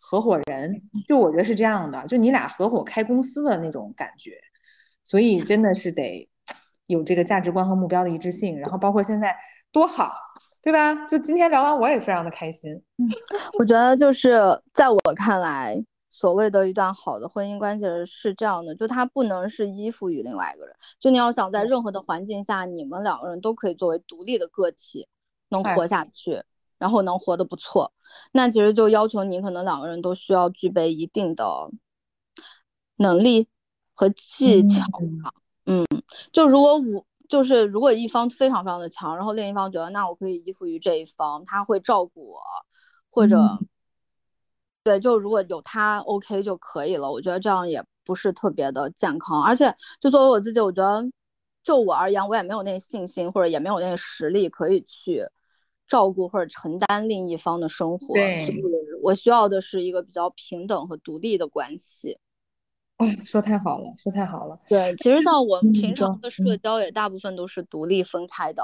[0.00, 4.32] 合伙人，就我觉得是这样的，就你俩合伙开公司的那种感觉，
[5.04, 6.28] 所以真的是得。
[6.92, 9.36] 有这个价值观和目标的一致性，然后包括现在
[9.72, 10.12] 多好，
[10.62, 10.94] 对吧？
[11.06, 12.70] 就今天聊完，我也非常的开心。
[12.98, 13.08] 嗯，
[13.58, 14.38] 我觉得就是
[14.72, 20.76] 在我看来，所谓的一段好的婚姻关系是这样的，就它不能是依附于另外一个人。
[21.00, 25.08] 就你要想在任何的环境下，你们两个人都可以作为独立的个体
[25.48, 26.42] 能活下去，
[26.78, 27.92] 然后能活得不错，
[28.32, 31.70] 那其实就要求你可能两个人都需要具备一定的
[32.96, 33.48] 能力
[33.94, 34.84] 和技巧。
[35.00, 35.18] 嗯，
[36.32, 42.40] 就如果我就是如果一方非常非常的强，然后另一方觉得那我可以依附于这一方，他会照顾我，
[43.10, 43.40] 或者
[44.84, 47.10] 对，就如果有他 OK 就可以了。
[47.10, 51.08] 我觉得这样也不是特别的健康，而且就作为我自己，我觉得
[51.62, 55.22] 就我而言，我也没有那个信心，或者也没有那个实力可以去
[55.86, 58.14] 照顾或者承担另一方的生活。
[58.14, 58.60] 对，
[59.02, 62.18] 我需要的是一个比较平等和独立的关系。
[63.24, 64.58] 说太好了，说太好了。
[64.68, 68.62] 对，其实像我们平常的社交也大部分都是独立分开的。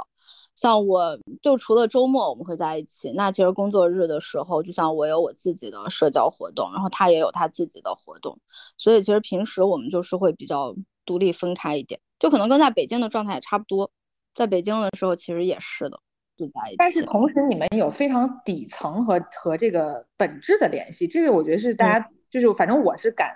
[0.54, 8.36] 像我就除了周末我们会在一起，那其实工作日的时候，就像我有我自己的社交活动，然后他也有他自己的活动，
[8.76, 10.74] 所以其实平时我们就是会比较
[11.06, 13.90] 独立分开一点，就可能跟在北京的状态也差不多。
[14.34, 16.00] 在北京的时候其实也是的。
[16.36, 16.76] 住在一起。
[16.78, 23.28] 但是同时，你们有非常底层和和这个本质的联系，这个我觉得是大家就是反正我是感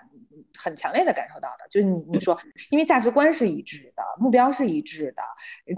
[0.58, 2.38] 很强烈的感受到的，就是你你说，
[2.70, 5.22] 因为价值观是一致的，目标是一致的，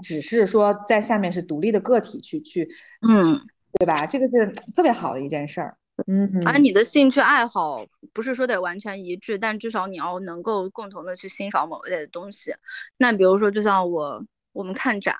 [0.01, 2.67] 只是说在下面是独立的个体去去，
[3.07, 3.39] 嗯，
[3.79, 4.05] 对吧？
[4.05, 5.77] 这个是特别好的一件事儿。
[6.07, 12.53] 嗯，而你的兴趣爱好不是说得完全一致，但至少你要能够共同的去欣赏某一类的东西。
[12.97, 15.15] 那比如说，就像我我们看展，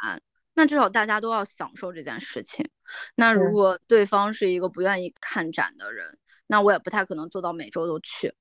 [0.54, 2.70] 那至少大家都要享受这件事情。
[3.16, 8.34] 那如果对方是一个不愿意看展的人，那我也不太可能做到每周都去。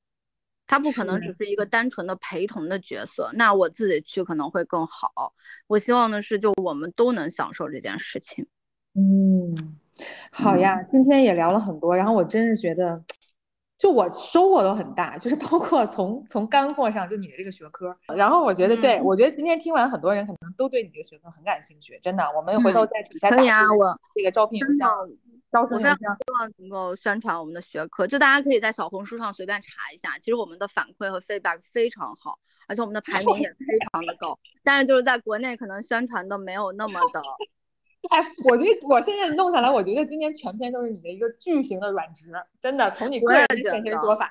[0.67, 5.35] 他不可能只是一个单纯的陪同的角色，那我自己去可能会更好。
[5.67, 8.47] 我希望的是，就我们都能享受这件事情。
[8.95, 9.79] 嗯。
[10.33, 13.01] 好呀，今天也聊了很多，然后我真是觉得，
[13.79, 24.91] 就我收获都很大，就是包括从从干货上，就你的这个学科，然后我觉得，对我觉得今天听完，很多人可能都对你这个学科很感兴趣，真的，我们回头在底下可以啊，我这个招聘邮箱，
[25.55, 37.23] 招生邮箱，希望能够宣传我们的学科，就大家可以在小红书上随便查一下，其实我们的反馈和 feedback 非常好，而且我们的排名也 非常的高，但是就是在国内可能宣传的没有那么的。
[38.11, 44.31] 哎，我觉得我现在弄下来，我觉得今天全篇都是你的一个巨型的软职，真的，从你个人的现身说法。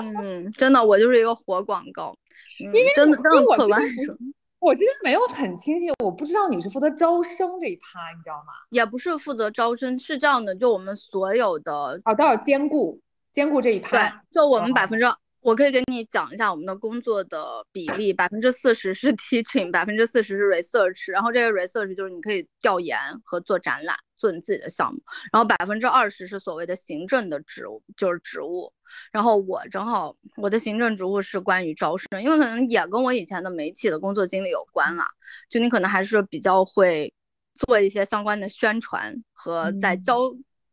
[0.00, 2.16] 嗯，真的，我就是一个活广告。
[2.58, 4.16] 因为真的，真的客观说，
[4.60, 8.52] 我其实没有很清晰，我不知道你是负责招生这一趴，你知道吗？
[8.70, 13.00] 也不是负责招生，是这样的，就我们所有的啊都要兼顾
[13.32, 13.90] 兼顾这一趴。
[13.96, 15.06] 对，就我们百分之。
[15.48, 25.00] 我可以给你讲一下我们的工作的比例，百分之四十是 teaching，百分之四十是 research，然后这个 research 就是你可以调研和做展览，做你自己的项目，
[25.32, 28.70] 然后百分之二十是所谓的行政的职务，就是职务，
[29.10, 35.08] 然后我正好我的行政职务是关于招生，因为可能也跟我以前的媒体的工作经历有关啦，
[35.48, 37.10] 就你可能还是比较会
[37.54, 40.30] 做一些相关的宣传和在交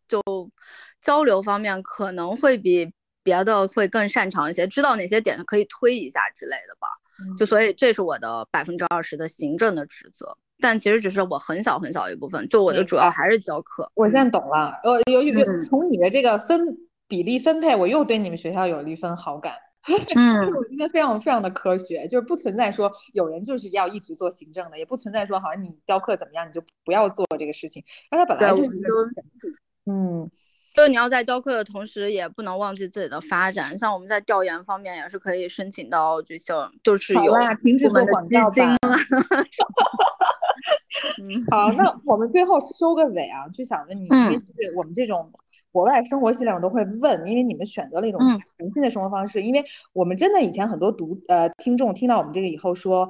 [0.10, 0.22] 就
[1.02, 2.92] 交流方面可能会比。
[3.26, 6.88] 别的会更擅长一些，知道哪些点可以推一下之类的吧。
[7.38, 12.48] 就所以这是我的百分之二十的行政的职责，但其实只是我很小很小一部分。
[12.50, 13.90] 就我的主要还是教课。
[13.96, 14.80] 我现在懂了。
[14.84, 19.56] 呃，由于从你的这个分比例分配，我又对你们学校有了一份好感。
[20.16, 27.84] 嗯，就是我觉得非常非常的科学，就是不存在说有人就是要一直做行政的，也不存在说好像你教课怎么样你就不要做这个事情。
[28.12, 28.70] 那他本来就是，
[29.86, 30.30] 嗯。
[30.76, 33.78] 就是你要在教课的同时，也不能忘记自己的发展。
[33.78, 38.76] 像我们在调研方面，也是可以申请到就像就是有停止做广告吧。
[41.22, 44.46] 嗯，好，那我们最后收个尾啊，就想问你，因为是
[44.76, 45.32] 我们这种
[45.72, 48.20] 国外生活系列，我都会问，因为你们选择了一种
[48.58, 49.42] 全新的生活方式。
[49.42, 49.64] 因为
[49.94, 53.10] 我们真的以前很多读呃听众听到我们这个以后说。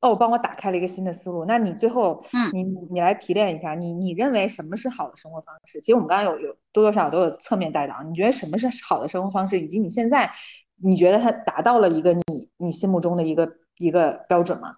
[0.00, 1.44] 哦，帮我打开了一个新的思路。
[1.44, 5.78] 那你最后，嗯，你你来提炼一下，你你认为什么是好的生活方式？
[5.80, 8.02] 其实我们刚刚有有多多少少都有侧面带到。
[8.02, 9.60] 你觉得什么是好的生活方式？
[9.60, 10.32] 以及你现在
[10.76, 13.46] 你觉得它达到了一个你你心目中的一个
[13.76, 14.76] 一个标准吗？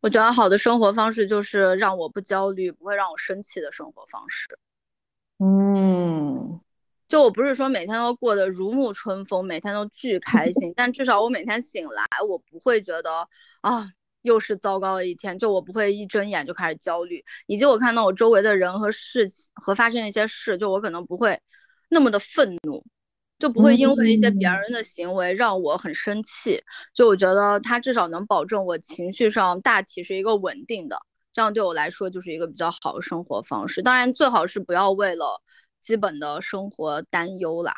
[0.00, 4.56] 我觉得好的生活方式就是让我不焦虑，不会让我生气的生活方式。
[5.40, 6.60] 嗯，
[7.08, 13.28] 就我不是说每天都过得如沐春风，每天都巨开心， 但至少我每天醒来，我不会觉得
[13.62, 13.90] 啊。
[14.28, 21.40] 又是糟糕的一天，就我不会一睁眼就开始焦虑，以及我看到我周围的人和事情和发生一些事，就我可能不会
[21.88, 22.84] 那么的愤怒，
[23.38, 26.62] 就不会因为一些别人的行为让我很生气。
[26.94, 31.00] 就我觉得他至少能保证我情绪上大体是一个稳定的，
[31.32, 33.80] 这样对我来说就是一个比较好的生活方式。
[33.82, 35.40] 当然，最好是不要为了
[35.80, 37.74] 基本的生活担忧啦。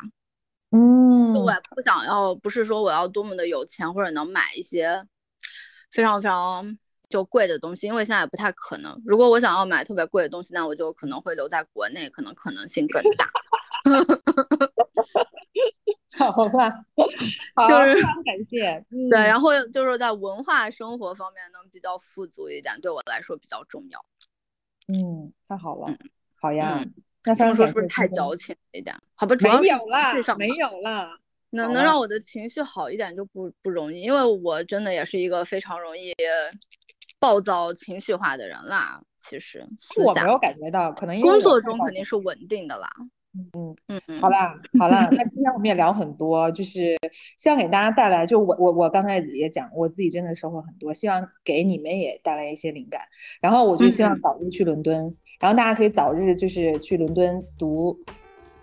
[0.71, 5.03] 嗯，我也不想要，不是说我要多么的有钱或者能买一些。
[5.91, 6.77] 非常非常
[7.09, 8.99] 就贵的东西，因为现在也不太可能。
[9.05, 13.29] 如果我想要买特别贵的东西，那我就可能会留在国内，可能可能性更大。
[16.17, 16.69] 好吧，
[17.67, 18.85] 就是非常感谢。
[19.09, 24.05] 对，然后就是在文化生活方面能比较富足一点，对我来说比较重要。
[24.87, 25.87] 嗯，太好了，
[26.35, 26.83] 好呀。
[27.23, 28.95] 那这么说是不是太矫情了一点？
[29.15, 31.17] 好吧，主要没有啦，没有啦。
[31.51, 36.13] 能能让我的情绪好一点就不不容易，因为我真的也是一个非常容易
[37.19, 39.01] 暴躁、情绪化的人啦。
[39.17, 39.63] 其实
[40.03, 42.89] 我没有感觉到，可能工作中肯定是稳定的啦。
[43.53, 46.97] 嗯嗯嗯，好啦好啦，那今天我们也聊很多，就是
[47.37, 53.01] 希望给大家带来，就我我我刚才也讲，我自己真的收获很多，希望给你们也带来一些灵感。
[53.39, 57.95] 然后我就希望早日去伦敦，然后大家可以早日就是去伦敦读。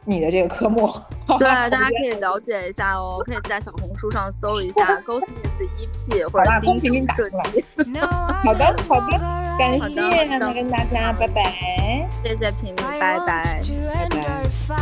[0.04, 0.88] 你的这个科目。
[1.38, 7.42] 对，大家可以了解一下哦，可以在小红书上搜一下 Goldsmith EP 或者公屏给你打出来。
[8.44, 9.18] 好的，好的，
[9.58, 12.08] 感谢那跟大家，拜拜。
[12.10, 13.62] 谢谢平平，拜拜，拜
[14.68, 14.78] 拜。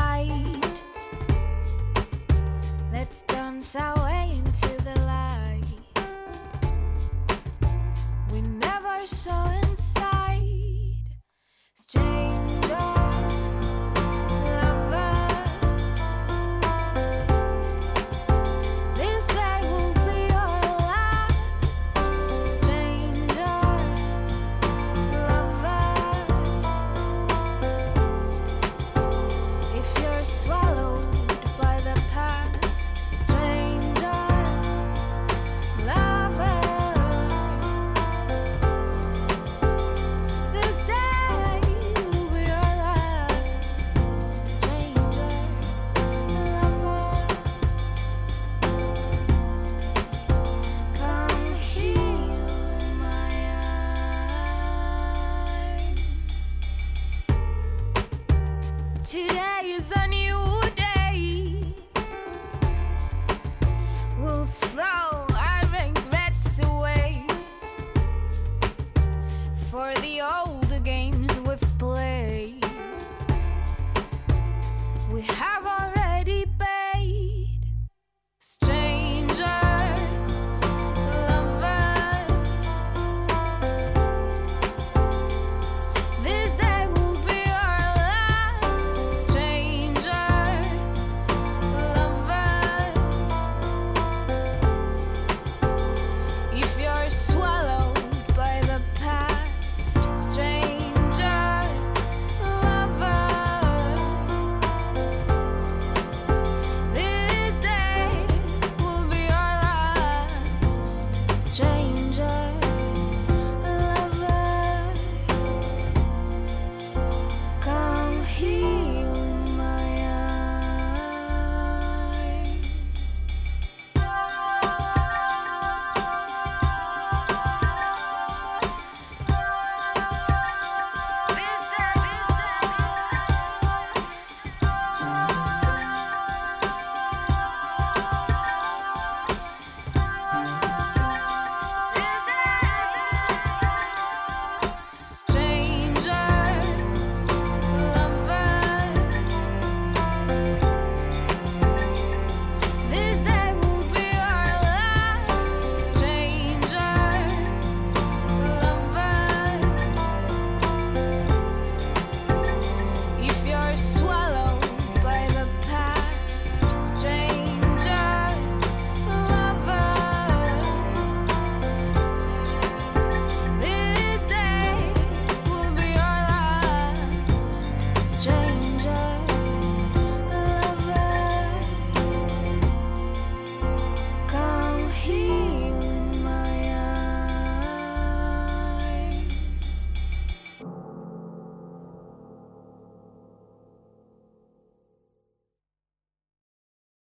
[70.68, 71.15] the game.